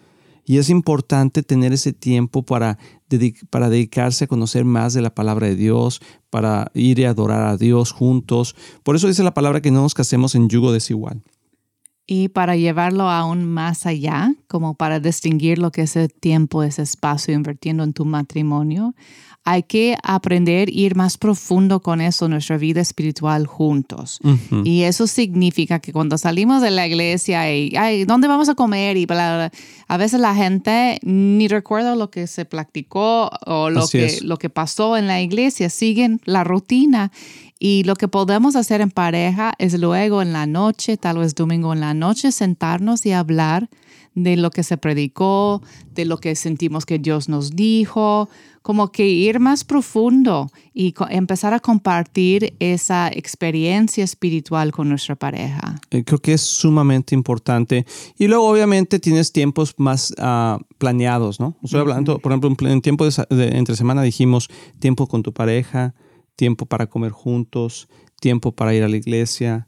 Y 0.46 0.58
es 0.58 0.70
importante 0.70 1.42
tener 1.42 1.72
ese 1.72 1.94
tiempo 1.94 2.44
para, 2.44 2.78
para 3.50 3.70
dedicarse 3.70 4.26
a 4.26 4.28
conocer 4.28 4.66
más 4.66 4.94
de 4.94 5.02
la 5.02 5.16
palabra 5.16 5.48
de 5.48 5.56
Dios, 5.56 6.02
para 6.30 6.70
ir 6.74 7.00
y 7.00 7.06
adorar 7.06 7.44
a 7.44 7.58
Dios 7.58 7.92
juntos. 7.92 8.56
Por 8.84 8.96
eso 8.96 9.08
dice 9.08 9.24
la 9.24 9.34
palabra 9.34 9.62
que 9.62 9.72
no 9.72 9.82
nos 9.82 9.94
casemos 9.94 10.36
en 10.36 10.50
yugo 10.50 10.74
desigual. 10.74 11.24
Y 12.06 12.28
para 12.30 12.56
llevarlo 12.58 13.10
aún 13.10 13.46
más 13.46 13.86
allá, 13.86 14.36
como 14.48 14.76
para 14.76 15.00
distinguir 15.00 15.58
lo 15.58 15.72
que 15.72 15.84
es 15.84 15.96
el 15.96 16.14
tiempo, 16.14 16.62
ese 16.64 16.82
espacio 16.82 17.34
invirtiendo 17.34 17.84
en 17.84 17.94
tu 17.94 18.04
matrimonio, 18.04 18.94
hay 19.46 19.64
que 19.64 19.98
aprender 20.04 20.70
a 20.70 20.72
ir 20.72 20.96
más 20.96 21.18
profundo 21.18 21.82
con 21.82 22.00
eso, 22.00 22.30
nuestra 22.30 22.58
vida 22.58 22.80
espiritual 22.80 23.46
juntos. 23.46 24.20
Y 24.64 24.84
eso 24.84 25.06
significa 25.06 25.80
que 25.80 25.92
cuando 25.92 26.18
salimos 26.18 26.62
de 26.62 26.72
la 26.72 26.88
iglesia 26.88 27.54
y, 27.54 27.76
ay, 27.76 28.06
¿dónde 28.06 28.30
vamos 28.30 28.48
a 28.48 28.56
comer? 28.56 28.96
Y 28.96 29.06
a 29.10 29.98
veces 29.98 30.20
la 30.22 30.34
gente 30.34 31.00
ni 31.04 31.48
recuerda 31.50 31.96
lo 31.96 32.10
que 32.10 32.28
se 32.28 32.46
practicó 32.46 33.30
o 33.46 33.70
lo, 33.70 33.86
que, 33.88 34.20
lo 34.22 34.38
que 34.38 34.50
pasó 34.50 34.96
en 34.96 35.08
la 35.08 35.22
iglesia, 35.22 35.70
siguen 35.70 36.22
la 36.24 36.46
rutina. 36.46 37.12
Y 37.66 37.86
lo 37.86 37.96
que 37.96 38.10
podemos 38.10 38.58
hacer 38.58 38.82
en 38.82 38.92
pareja 38.92 39.54
es 39.58 39.80
luego 39.80 40.22
en 40.22 40.34
la 40.34 40.46
noche, 40.46 40.98
tal 40.98 41.20
vez 41.20 41.34
domingo 41.34 41.72
en 41.72 41.80
la 41.80 41.94
noche, 41.94 42.34
sentarnos 42.34 43.06
y 43.06 43.14
hablar 43.14 43.70
de 44.16 44.36
lo 44.36 44.52
que 44.52 44.64
se 44.64 44.76
predicó, 44.76 45.62
de 45.96 46.04
lo 46.04 46.18
que 46.18 46.36
sentimos 46.36 46.86
que 46.86 47.00
Dios 47.00 47.30
nos 47.30 47.56
dijo, 47.56 48.28
como 48.64 48.92
que 48.92 49.08
ir 49.08 49.40
más 49.40 49.64
profundo 49.64 50.52
y 50.74 50.94
empezar 51.10 51.54
a 51.54 51.62
compartir 51.62 52.54
esa 52.60 53.08
experiencia 53.08 54.04
espiritual 54.04 54.74
con 54.74 54.90
nuestra 54.90 55.16
pareja. 55.16 55.80
Eh, 55.90 56.04
creo 56.04 56.20
que 56.20 56.34
es 56.34 56.42
sumamente 56.42 57.16
importante. 57.16 57.86
Y 58.18 58.28
luego 58.28 58.46
obviamente 58.46 59.00
tienes 59.00 59.32
tiempos 59.32 59.76
más 59.78 60.14
ah, 60.18 60.60
planeados, 60.80 61.40
¿no? 61.40 61.56
Estoy 61.64 61.80
hablando, 61.80 62.20
por 62.20 62.34
ejemplo, 62.34 62.70
en 62.70 62.82
tiempo 62.82 63.06
de, 63.06 63.58
entre 63.58 63.78
semana 63.78 64.02
dijimos 64.02 64.50
tiempo 64.80 65.08
con 65.08 65.24
tu 65.24 65.32
pareja, 65.32 65.94
tiempo 66.36 66.66
para 66.66 66.88
comer 66.88 67.12
juntos, 67.12 67.88
tiempo 68.20 68.54
para 68.54 68.74
ir 68.74 68.84
a 68.84 68.90
la 68.90 68.98
iglesia, 68.98 69.68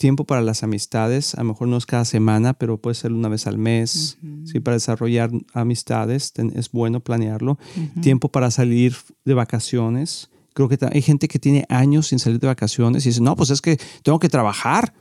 tiempo 0.00 0.24
para 0.24 0.40
las 0.40 0.62
amistades, 0.62 1.34
a 1.34 1.42
lo 1.42 1.50
mejor 1.50 1.68
no 1.68 1.76
es 1.76 1.84
cada 1.84 2.06
semana, 2.06 2.54
pero 2.54 2.78
puede 2.78 2.94
ser 2.94 3.12
una 3.12 3.28
vez 3.28 3.46
al 3.46 3.58
mes, 3.58 4.16
¿sí? 4.46 4.58
Para 4.58 4.76
desarrollar 4.76 5.30
amistades 5.52 6.32
es 6.54 6.70
bueno 6.70 7.00
planearlo. 7.00 7.58
Tiempo 8.00 8.30
para 8.30 8.50
salir 8.50 8.96
de 9.26 9.34
vacaciones. 9.34 10.30
Creo 10.54 10.70
que 10.70 10.78
hay 10.90 11.02
gente 11.02 11.28
que 11.28 11.38
tiene 11.38 11.66
años 11.68 12.08
sin 12.08 12.18
salir 12.18 12.40
de 12.40 12.46
vacaciones 12.46 13.04
y 13.04 13.10
dice, 13.10 13.20
no, 13.20 13.36
pues 13.36 13.50
es 13.50 13.60
que 13.60 13.78
tengo 14.02 14.18
que 14.18 14.30
trabajar. 14.30 14.94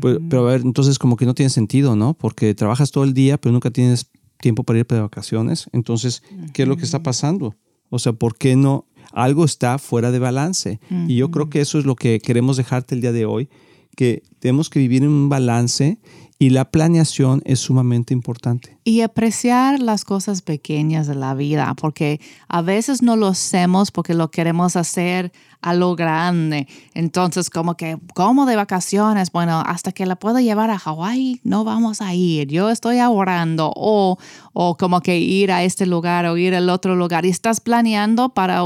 Pues, 0.00 0.18
pero 0.28 0.46
a 0.46 0.52
ver, 0.52 0.60
entonces 0.60 0.98
como 0.98 1.16
que 1.16 1.24
no 1.24 1.34
tiene 1.34 1.48
sentido, 1.48 1.96
¿no? 1.96 2.12
Porque 2.12 2.54
trabajas 2.54 2.90
todo 2.90 3.04
el 3.04 3.14
día, 3.14 3.40
pero 3.40 3.50
nunca 3.50 3.70
tienes 3.70 4.10
tiempo 4.40 4.62
para 4.62 4.78
ir 4.78 4.86
de 4.86 5.00
vacaciones. 5.00 5.70
Entonces, 5.72 6.22
¿qué 6.52 6.64
es 6.64 6.68
lo 6.68 6.76
que 6.76 6.84
está 6.84 7.02
pasando? 7.02 7.56
O 7.88 7.98
sea, 7.98 8.12
¿por 8.12 8.36
qué 8.36 8.56
no? 8.56 8.86
Algo 9.14 9.44
está 9.44 9.78
fuera 9.78 10.10
de 10.10 10.18
balance. 10.18 10.80
Y 11.08 11.16
yo 11.16 11.30
creo 11.30 11.48
que 11.48 11.60
eso 11.60 11.78
es 11.78 11.84
lo 11.84 11.96
que 11.96 12.20
queremos 12.20 12.56
dejarte 12.56 12.94
el 12.94 13.00
día 13.00 13.12
de 13.12 13.24
hoy, 13.24 13.48
que 13.96 14.22
tenemos 14.40 14.70
que 14.70 14.80
vivir 14.80 15.02
en 15.02 15.08
un 15.08 15.28
balance 15.28 15.98
y 16.44 16.50
la 16.50 16.66
planeación 16.66 17.40
es 17.46 17.60
sumamente 17.60 18.12
importante. 18.12 18.76
Y 18.84 19.00
apreciar 19.00 19.80
las 19.80 20.04
cosas 20.04 20.42
pequeñas 20.42 21.06
de 21.06 21.14
la 21.14 21.32
vida, 21.32 21.72
porque 21.72 22.20
a 22.48 22.60
veces 22.60 23.00
no 23.00 23.16
lo 23.16 23.28
hacemos 23.28 23.90
porque 23.90 24.12
lo 24.12 24.30
queremos 24.30 24.76
hacer 24.76 25.32
a 25.62 25.72
lo 25.72 25.96
grande. 25.96 26.68
Entonces, 26.92 27.48
como 27.48 27.78
que, 27.78 27.96
como 28.14 28.44
de 28.44 28.56
vacaciones? 28.56 29.32
Bueno, 29.32 29.62
hasta 29.64 29.92
que 29.92 30.04
la 30.04 30.16
pueda 30.16 30.42
llevar 30.42 30.68
a 30.68 30.78
Hawái, 30.78 31.40
no 31.44 31.64
vamos 31.64 32.02
a 32.02 32.12
ir. 32.12 32.48
Yo 32.48 32.68
estoy 32.68 32.98
ahorrando. 32.98 33.72
O, 33.74 34.18
o 34.52 34.76
como 34.76 35.00
que 35.00 35.18
ir 35.18 35.50
a 35.50 35.64
este 35.64 35.86
lugar 35.86 36.26
o 36.26 36.36
ir 36.36 36.54
al 36.54 36.68
otro 36.68 36.94
lugar. 36.94 37.24
Y 37.24 37.30
estás 37.30 37.60
planeando 37.60 38.34
para 38.34 38.64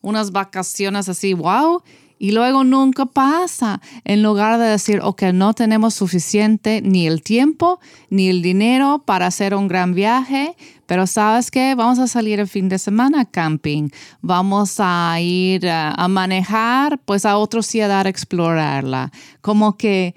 unas 0.00 0.30
vacaciones 0.30 1.08
así, 1.08 1.34
wow 1.34 1.82
y 2.18 2.32
luego 2.32 2.64
nunca 2.64 3.06
pasa. 3.06 3.80
En 4.04 4.22
lugar 4.22 4.58
de 4.58 4.66
decir, 4.66 5.00
ok, 5.02 5.22
no 5.34 5.54
tenemos 5.54 5.94
suficiente 5.94 6.80
ni 6.82 7.06
el 7.06 7.22
tiempo 7.22 7.80
ni 8.10 8.28
el 8.28 8.42
dinero 8.42 9.02
para 9.04 9.26
hacer 9.26 9.54
un 9.54 9.68
gran 9.68 9.94
viaje, 9.94 10.56
pero 10.86 11.06
sabes 11.06 11.50
qué, 11.50 11.74
vamos 11.74 11.98
a 11.98 12.06
salir 12.06 12.40
el 12.40 12.48
fin 12.48 12.68
de 12.68 12.78
semana 12.78 13.22
a 13.22 13.24
camping, 13.24 13.90
vamos 14.22 14.76
a 14.78 15.20
ir 15.20 15.68
a, 15.68 16.08
manejar, 16.08 16.98
pues 17.04 17.26
a 17.26 17.36
otra 17.36 17.62
ciudad 17.62 18.06
a 18.06 18.08
explorarla. 18.08 19.12
Como 19.40 19.76
que 19.76 20.14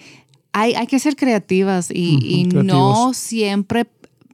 hay, 0.54 0.76
hay 0.76 0.88
que 0.88 1.00
ser 1.00 1.16
creativas 1.16 1.90
y, 1.92 2.48
no 2.54 3.14
siempre 3.14 3.88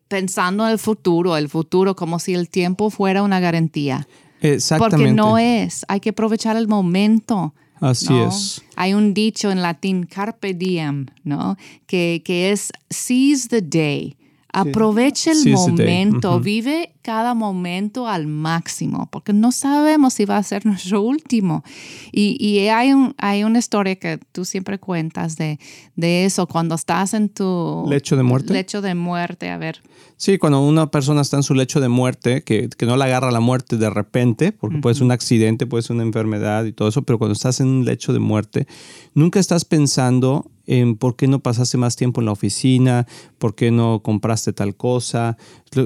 pensando 0.08 0.66
en 0.66 0.72
el 0.72 0.80
futuro, 0.80 1.36
el 1.36 1.50
futuro 1.50 1.96
como 1.96 2.20
si 2.20 2.34
el 2.34 2.50
tiempo 2.50 2.90
fuera 2.90 3.24
una 3.24 3.40
garantía. 3.40 4.08
Exactamente. 4.54 4.98
Porque 4.98 5.14
no 5.14 5.38
es, 5.38 5.86
hay 5.88 6.00
que 6.00 6.10
aprovechar 6.10 6.56
el 6.58 6.68
momento. 6.68 7.54
Así 7.80 8.14
es. 8.18 8.64
Hay 8.76 8.94
un 8.94 9.14
dicho 9.14 9.52
en 9.52 9.62
latín, 9.62 10.06
carpe 10.06 10.54
diem, 10.54 11.08
¿no? 11.24 11.58
Que, 11.88 12.22
que 12.24 12.52
es 12.52 12.72
seize 12.90 13.48
the 13.50 13.62
day. 13.62 14.16
Aproveche 14.56 15.32
el 15.32 15.52
momento, 15.52 16.40
vive 16.40 16.94
cada 17.02 17.34
momento 17.34 18.08
al 18.08 18.26
máximo, 18.26 19.10
porque 19.12 19.34
no 19.34 19.52
sabemos 19.52 20.14
si 20.14 20.26
va 20.26 20.38
a 20.38 20.44
ser 20.44 20.66
nuestro 20.66 21.02
último. 21.02 21.64
Y, 22.12 22.38
y 22.40 22.68
hay, 22.70 22.94
un, 22.94 23.14
hay 23.18 23.44
una 23.44 23.60
historia 23.60 23.98
que 23.98 24.18
tú 24.32 24.46
siempre 24.46 24.80
cuentas 24.80 25.36
de, 25.36 25.60
de 25.96 26.26
eso, 26.26 26.48
cuando 26.48 26.76
estás 26.76 27.14
en 27.14 27.30
tu 27.30 27.86
lecho 27.90 28.16
de 28.16 28.24
muerte. 28.24 28.54
Lecho 28.54 28.82
de 28.82 28.96
muerte, 28.96 29.50
a 29.50 29.58
ver. 29.58 29.82
Sí, 30.18 30.38
cuando 30.38 30.62
una 30.62 30.90
persona 30.90 31.22
está 31.22 31.36
en 31.38 31.44
su 31.44 31.54
lecho 31.54 31.82
de 31.82 31.90
muerte, 31.90 32.44
que, 32.44 32.70
que 32.70 32.86
no 32.86 32.96
le 32.96 33.04
agarra 33.04 33.32
la 33.32 33.42
muerte 33.42 33.78
de 33.78 33.90
repente, 33.90 34.54
porque 34.54 34.78
puede 34.78 34.96
ser 34.96 35.04
un 35.04 35.12
accidente, 35.12 35.68
puede 35.68 35.84
ser 35.84 35.96
una 35.96 36.04
enfermedad 36.04 36.64
y 36.64 36.72
todo 36.72 36.88
eso, 36.88 37.04
pero 37.04 37.20
cuando 37.20 37.34
estás 37.34 37.60
en 37.60 37.68
un 37.68 37.86
lecho 37.86 38.14
de 38.14 38.20
muerte, 38.20 38.68
nunca 39.14 39.40
estás 39.40 39.66
pensando 39.66 40.50
en 40.68 40.96
por 40.96 41.16
qué 41.16 41.28
no 41.28 41.40
pasaste 41.40 41.78
más 41.78 41.96
tiempo 41.96 42.22
en 42.22 42.26
la 42.26 42.32
oficina, 42.32 43.08
por 43.38 43.56
qué 43.56 43.72
no 43.72 44.02
compraste 44.02 44.54
tal 44.54 44.76
cosa. 44.76 45.38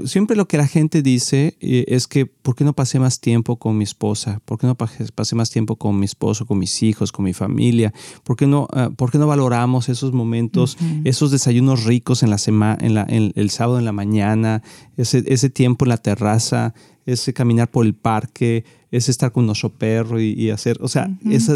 Siempre 0.05 0.35
lo 0.35 0.47
que 0.47 0.57
la 0.57 0.67
gente 0.67 1.01
dice 1.01 1.57
eh, 1.61 1.85
es 1.87 2.07
que 2.07 2.25
por 2.25 2.55
qué 2.55 2.63
no 2.63 2.73
pasé 2.73 2.99
más 2.99 3.19
tiempo 3.19 3.57
con 3.57 3.77
mi 3.77 3.83
esposa, 3.83 4.39
por 4.45 4.59
qué 4.59 4.67
no 4.67 4.75
pasé 4.75 5.35
más 5.35 5.49
tiempo 5.49 5.75
con 5.77 5.99
mi 5.99 6.05
esposo, 6.05 6.45
con 6.45 6.59
mis 6.59 6.83
hijos, 6.83 7.11
con 7.11 7.25
mi 7.25 7.33
familia, 7.33 7.93
por 8.23 8.35
qué 8.35 8.45
no, 8.45 8.67
ah, 8.71 8.91
por 8.95 9.11
qué 9.11 9.17
no 9.17 9.27
valoramos 9.27 9.89
esos 9.89 10.13
momentos, 10.13 10.77
esos 11.03 11.31
desayunos 11.31 11.85
ricos 11.85 12.23
en 12.23 12.29
la 12.29 12.37
semana, 12.37 12.77
en, 13.09 13.33
el 13.35 13.49
sábado 13.49 13.79
en 13.79 13.85
la 13.85 13.91
mañana, 13.91 14.61
ese, 14.99 15.23
ese 15.27 15.49
tiempo 15.49 15.85
en 15.85 15.89
la 15.89 15.97
terraza, 15.97 16.73
ese 17.05 17.33
caminar 17.33 17.71
por 17.71 17.85
el 17.85 17.93
parque, 17.93 18.65
es 18.91 19.07
estar 19.07 19.31
con 19.31 19.45
nuestro 19.45 19.69
perro 19.69 20.19
y, 20.19 20.49
hacer, 20.49 20.77
o 20.81 20.89
sea, 20.89 21.09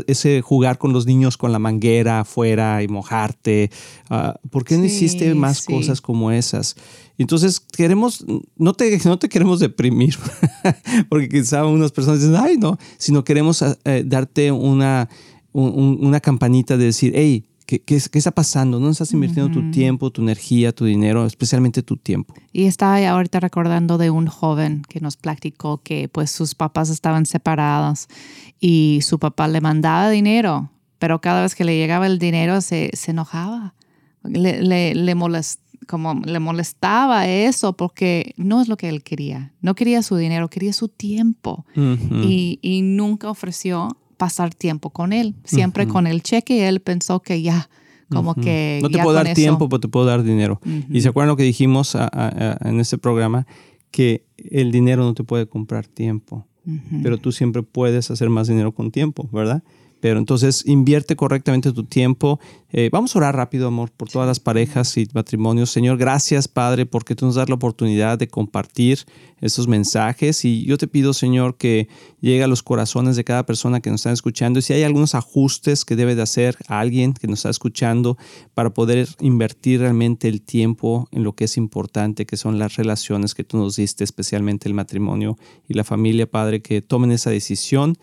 ese, 0.08 0.42
jugar 0.42 0.78
con 0.78 0.94
los 0.94 1.06
niños 1.06 1.36
con 1.36 1.52
la 1.52 1.60
manguera 1.60 2.22
afuera 2.22 2.82
y 2.84 2.88
mojarte. 2.88 3.70
Uh, 4.10 4.48
¿Por 4.50 4.64
qué 4.64 4.78
no 4.78 4.86
hiciste 4.86 5.34
más 5.36 5.66
cosas 5.66 6.00
como 6.00 6.32
esas? 6.32 6.76
Entonces, 7.18 7.60
queremos, 7.60 8.24
no 8.56 8.74
te, 8.74 8.98
no 9.06 9.20
te 9.20 9.28
queremos 9.28 9.60
deprimir, 9.60 10.16
porque 11.10 11.28
quizá 11.28 11.66
unas 11.66 11.92
personas 11.92 12.22
dicen, 12.22 12.36
ay, 12.38 12.58
no, 12.58 12.78
sino 12.98 13.26
queremos 13.26 13.62
eh, 13.84 14.04
darte 14.06 14.52
una, 14.52 15.10
una 15.52 16.20
campanita 16.22 16.78
de 16.78 16.86
decir, 16.86 17.12
hey, 17.14 17.46
¿Qué, 17.66 17.82
qué, 17.82 17.96
está 17.96 18.32
pasando? 18.32 18.78
¿Dónde 18.78 18.92
estás 18.92 19.14
invirtiendo 19.14 19.52
tu 19.52 19.72
tiempo, 19.72 20.12
tu 20.12 20.22
energía, 20.22 20.74
tu 20.74 20.86
dinero, 20.86 21.26
especialmente 21.26 21.82
tu 21.84 21.98
tiempo? 21.98 22.34
Y 22.52 22.66
estaba 22.66 22.98
ahorita 23.08 23.40
recordando 23.40 23.98
de 23.98 24.10
un 24.10 24.28
joven 24.28 24.84
que 24.88 25.00
nos 25.00 25.18
platicó 25.18 25.82
que 25.82 26.10
pues 26.10 26.32
sus 26.32 26.56
papás 26.56 26.90
estaban 26.90 27.26
separados 27.26 28.08
y 28.60 29.00
su 29.04 29.20
papá 29.20 29.48
le 29.48 29.62
mandaba 29.62 30.10
dinero, 30.10 30.72
pero 31.00 31.22
cada 31.22 31.42
vez 31.42 31.56
que 31.56 31.64
le 31.64 31.78
llegaba 31.78 32.08
el 32.08 32.20
dinero 32.20 32.62
se, 32.62 32.92
se 32.94 33.12
enojaba. 33.12 33.76
Le, 34.24 34.62
le, 34.62 34.96
le, 34.96 35.16
como 35.88 36.16
le 36.26 36.40
molestaba 36.40 37.28
eso 37.28 37.74
porque 37.74 38.34
no 38.38 38.62
es 38.62 38.68
lo 38.68 38.78
que 38.78 38.90
él 38.90 39.04
quería. 39.04 39.54
No 39.62 39.76
quería 39.76 40.02
su 40.02 40.16
dinero, 40.16 40.50
quería 40.50 40.74
su 40.74 40.88
tiempo. 40.88 41.66
y, 41.76 42.60
y 42.62 42.82
nunca 42.82 43.30
ofreció 43.30 43.98
pasar 44.24 44.56
tiempo 44.56 44.90
con 44.90 45.12
él, 45.12 45.36
siempre 45.44 45.86
con 45.86 46.08
el 46.08 46.24
cheque. 46.24 46.70
Él 46.70 46.80
pensó 46.80 47.20
que 47.20 47.42
ya, 47.42 47.68
como 48.08 48.36
que... 48.36 48.80
No 48.82 48.90
te 48.90 49.04
puedo 49.04 49.12
dar 49.12 49.34
tiempo, 49.34 49.68
pero 49.68 49.82
te 49.82 49.90
puedo 49.90 50.06
dar 50.06 50.24
dinero. 50.24 50.62
Y 50.90 51.02
se 51.02 51.10
acuerdan 51.10 51.28
lo 51.28 51.36
que 51.36 51.44
dijimos 51.44 51.98
en 52.62 52.80
este 52.80 52.98
programa, 52.98 53.46
que 53.92 54.24
el 54.38 54.72
dinero 54.72 55.04
no 55.04 55.14
te 55.14 55.26
puede 55.26 55.46
comprar 55.46 55.88
tiempo, 55.88 56.48
pero 57.02 57.18
tú 57.18 57.34
siempre 57.34 57.64
puedes 57.64 58.12
hacer 58.12 58.30
más 58.30 58.48
dinero 58.48 58.72
con 58.72 58.92
tiempo, 58.92 59.28
¿verdad? 59.34 59.62
Pero 60.04 60.20
entonces 60.20 60.66
invierte 60.66 61.16
correctamente 61.16 61.72
tu 61.72 61.86
tiempo. 61.86 62.38
Eh, 62.74 62.90
vamos 62.92 63.16
a 63.16 63.20
orar 63.20 63.38
rápido, 63.38 63.70
amor, 63.70 63.90
por 63.90 64.10
todas 64.10 64.28
las 64.28 64.42
parejas 64.42 64.98
y 64.98 65.08
matrimonios. 65.14 65.70
Señor, 65.70 65.96
gracias, 65.98 66.50
Padre, 66.50 66.86
porque 66.86 67.16
tú 67.16 67.26
nos 67.26 67.36
das 67.36 67.48
la 67.48 67.56
oportunidad 67.56 68.18
de 68.18 68.28
compartir 68.28 69.06
estos 69.40 69.70
mensajes. 69.70 70.44
Y 70.44 70.66
yo 70.66 70.78
te 70.78 70.90
pido, 70.90 71.14
Señor, 71.14 71.56
que 71.56 71.88
llegue 72.20 72.44
a 72.44 72.48
los 72.48 72.64
corazones 72.64 73.16
de 73.16 73.24
cada 73.24 73.46
persona 73.46 73.80
que 73.80 73.92
nos 73.92 74.02
está 74.02 74.12
escuchando. 74.12 74.60
Y 74.60 74.64
si 74.64 74.74
hay 74.74 74.84
algunos 74.84 75.16
ajustes 75.16 75.86
que 75.86 75.96
debe 75.96 76.16
de 76.16 76.24
hacer 76.24 76.58
alguien 76.68 77.14
que 77.14 77.28
nos 77.28 77.40
está 77.40 77.52
escuchando 77.52 78.18
para 78.54 78.74
poder 78.74 79.08
invertir 79.22 79.80
realmente 79.80 80.28
el 80.28 80.42
tiempo 80.42 81.08
en 81.14 81.24
lo 81.24 81.32
que 81.32 81.46
es 81.46 81.56
importante, 81.56 82.26
que 82.26 82.36
son 82.36 82.60
las 82.60 82.76
relaciones 82.76 83.36
que 83.36 83.46
tú 83.46 83.56
nos 83.56 83.78
diste, 83.78 84.04
especialmente 84.04 84.68
el 84.68 84.74
matrimonio 84.74 85.38
y 85.70 85.76
la 85.76 85.86
familia, 85.86 86.30
Padre, 86.30 86.62
que 86.62 86.82
tomen 86.82 87.14
esa 87.14 87.30
decisión 87.30 87.98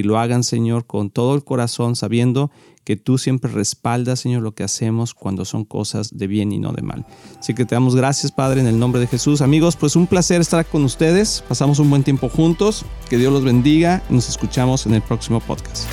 y 0.00 0.02
lo 0.02 0.18
hagan, 0.18 0.42
Señor, 0.42 0.86
con 0.86 1.10
todo 1.10 1.34
el 1.34 1.44
corazón, 1.44 1.94
sabiendo 1.94 2.50
que 2.84 2.96
tú 2.96 3.18
siempre 3.18 3.50
respaldas, 3.50 4.20
Señor, 4.20 4.42
lo 4.42 4.54
que 4.54 4.64
hacemos 4.64 5.14
cuando 5.14 5.44
son 5.44 5.64
cosas 5.64 6.16
de 6.16 6.26
bien 6.26 6.50
y 6.50 6.58
no 6.58 6.72
de 6.72 6.82
mal. 6.82 7.06
Así 7.38 7.54
que 7.54 7.64
te 7.64 7.74
damos 7.74 7.94
gracias, 7.94 8.32
Padre, 8.32 8.60
en 8.62 8.66
el 8.66 8.78
nombre 8.78 9.00
de 9.00 9.06
Jesús. 9.06 9.42
Amigos, 9.42 9.76
pues 9.76 9.94
un 9.96 10.06
placer 10.06 10.40
estar 10.40 10.66
con 10.66 10.84
ustedes. 10.84 11.44
Pasamos 11.46 11.78
un 11.78 11.90
buen 11.90 12.02
tiempo 12.02 12.28
juntos. 12.28 12.84
Que 13.08 13.18
Dios 13.18 13.32
los 13.32 13.44
bendiga. 13.44 14.02
Nos 14.08 14.28
escuchamos 14.28 14.86
en 14.86 14.94
el 14.94 15.02
próximo 15.02 15.40
podcast. 15.40 15.86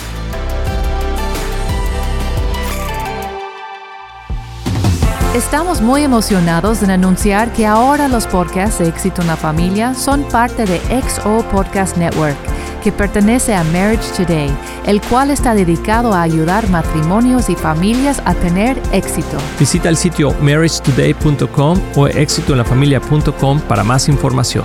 Estamos 5.35 5.81
muy 5.81 6.01
emocionados 6.01 6.81
en 6.81 6.89
anunciar 6.89 7.53
que 7.53 7.67
ahora 7.67 8.07
los 8.07 8.25
podcasts 8.25 8.79
de 8.79 8.87
Éxito 8.87 9.21
en 9.21 9.27
la 9.27 9.37
Familia 9.37 9.93
son 9.93 10.23
parte 10.29 10.65
de 10.65 10.79
XO 11.01 11.47
Podcast 11.51 11.95
Network 11.97 12.56
que 12.87 12.91
pertenece 12.93 13.53
a 13.53 13.65
Marriage 13.65 14.13
Today, 14.15 14.49
el 14.85 15.01
cual 15.01 15.29
está 15.29 15.53
dedicado 15.53 16.13
a 16.13 16.21
ayudar 16.21 16.69
matrimonios 16.69 17.49
y 17.49 17.55
familias 17.57 18.21
a 18.23 18.33
tener 18.33 18.81
éxito. 18.93 19.37
Visita 19.59 19.89
el 19.89 19.97
sitio 19.97 20.33
marriagetoday.com 20.39 21.81
o 21.97 22.07
éxitoenlafamilia.com 22.07 23.59
para 23.59 23.83
más 23.83 24.07
información. 24.07 24.63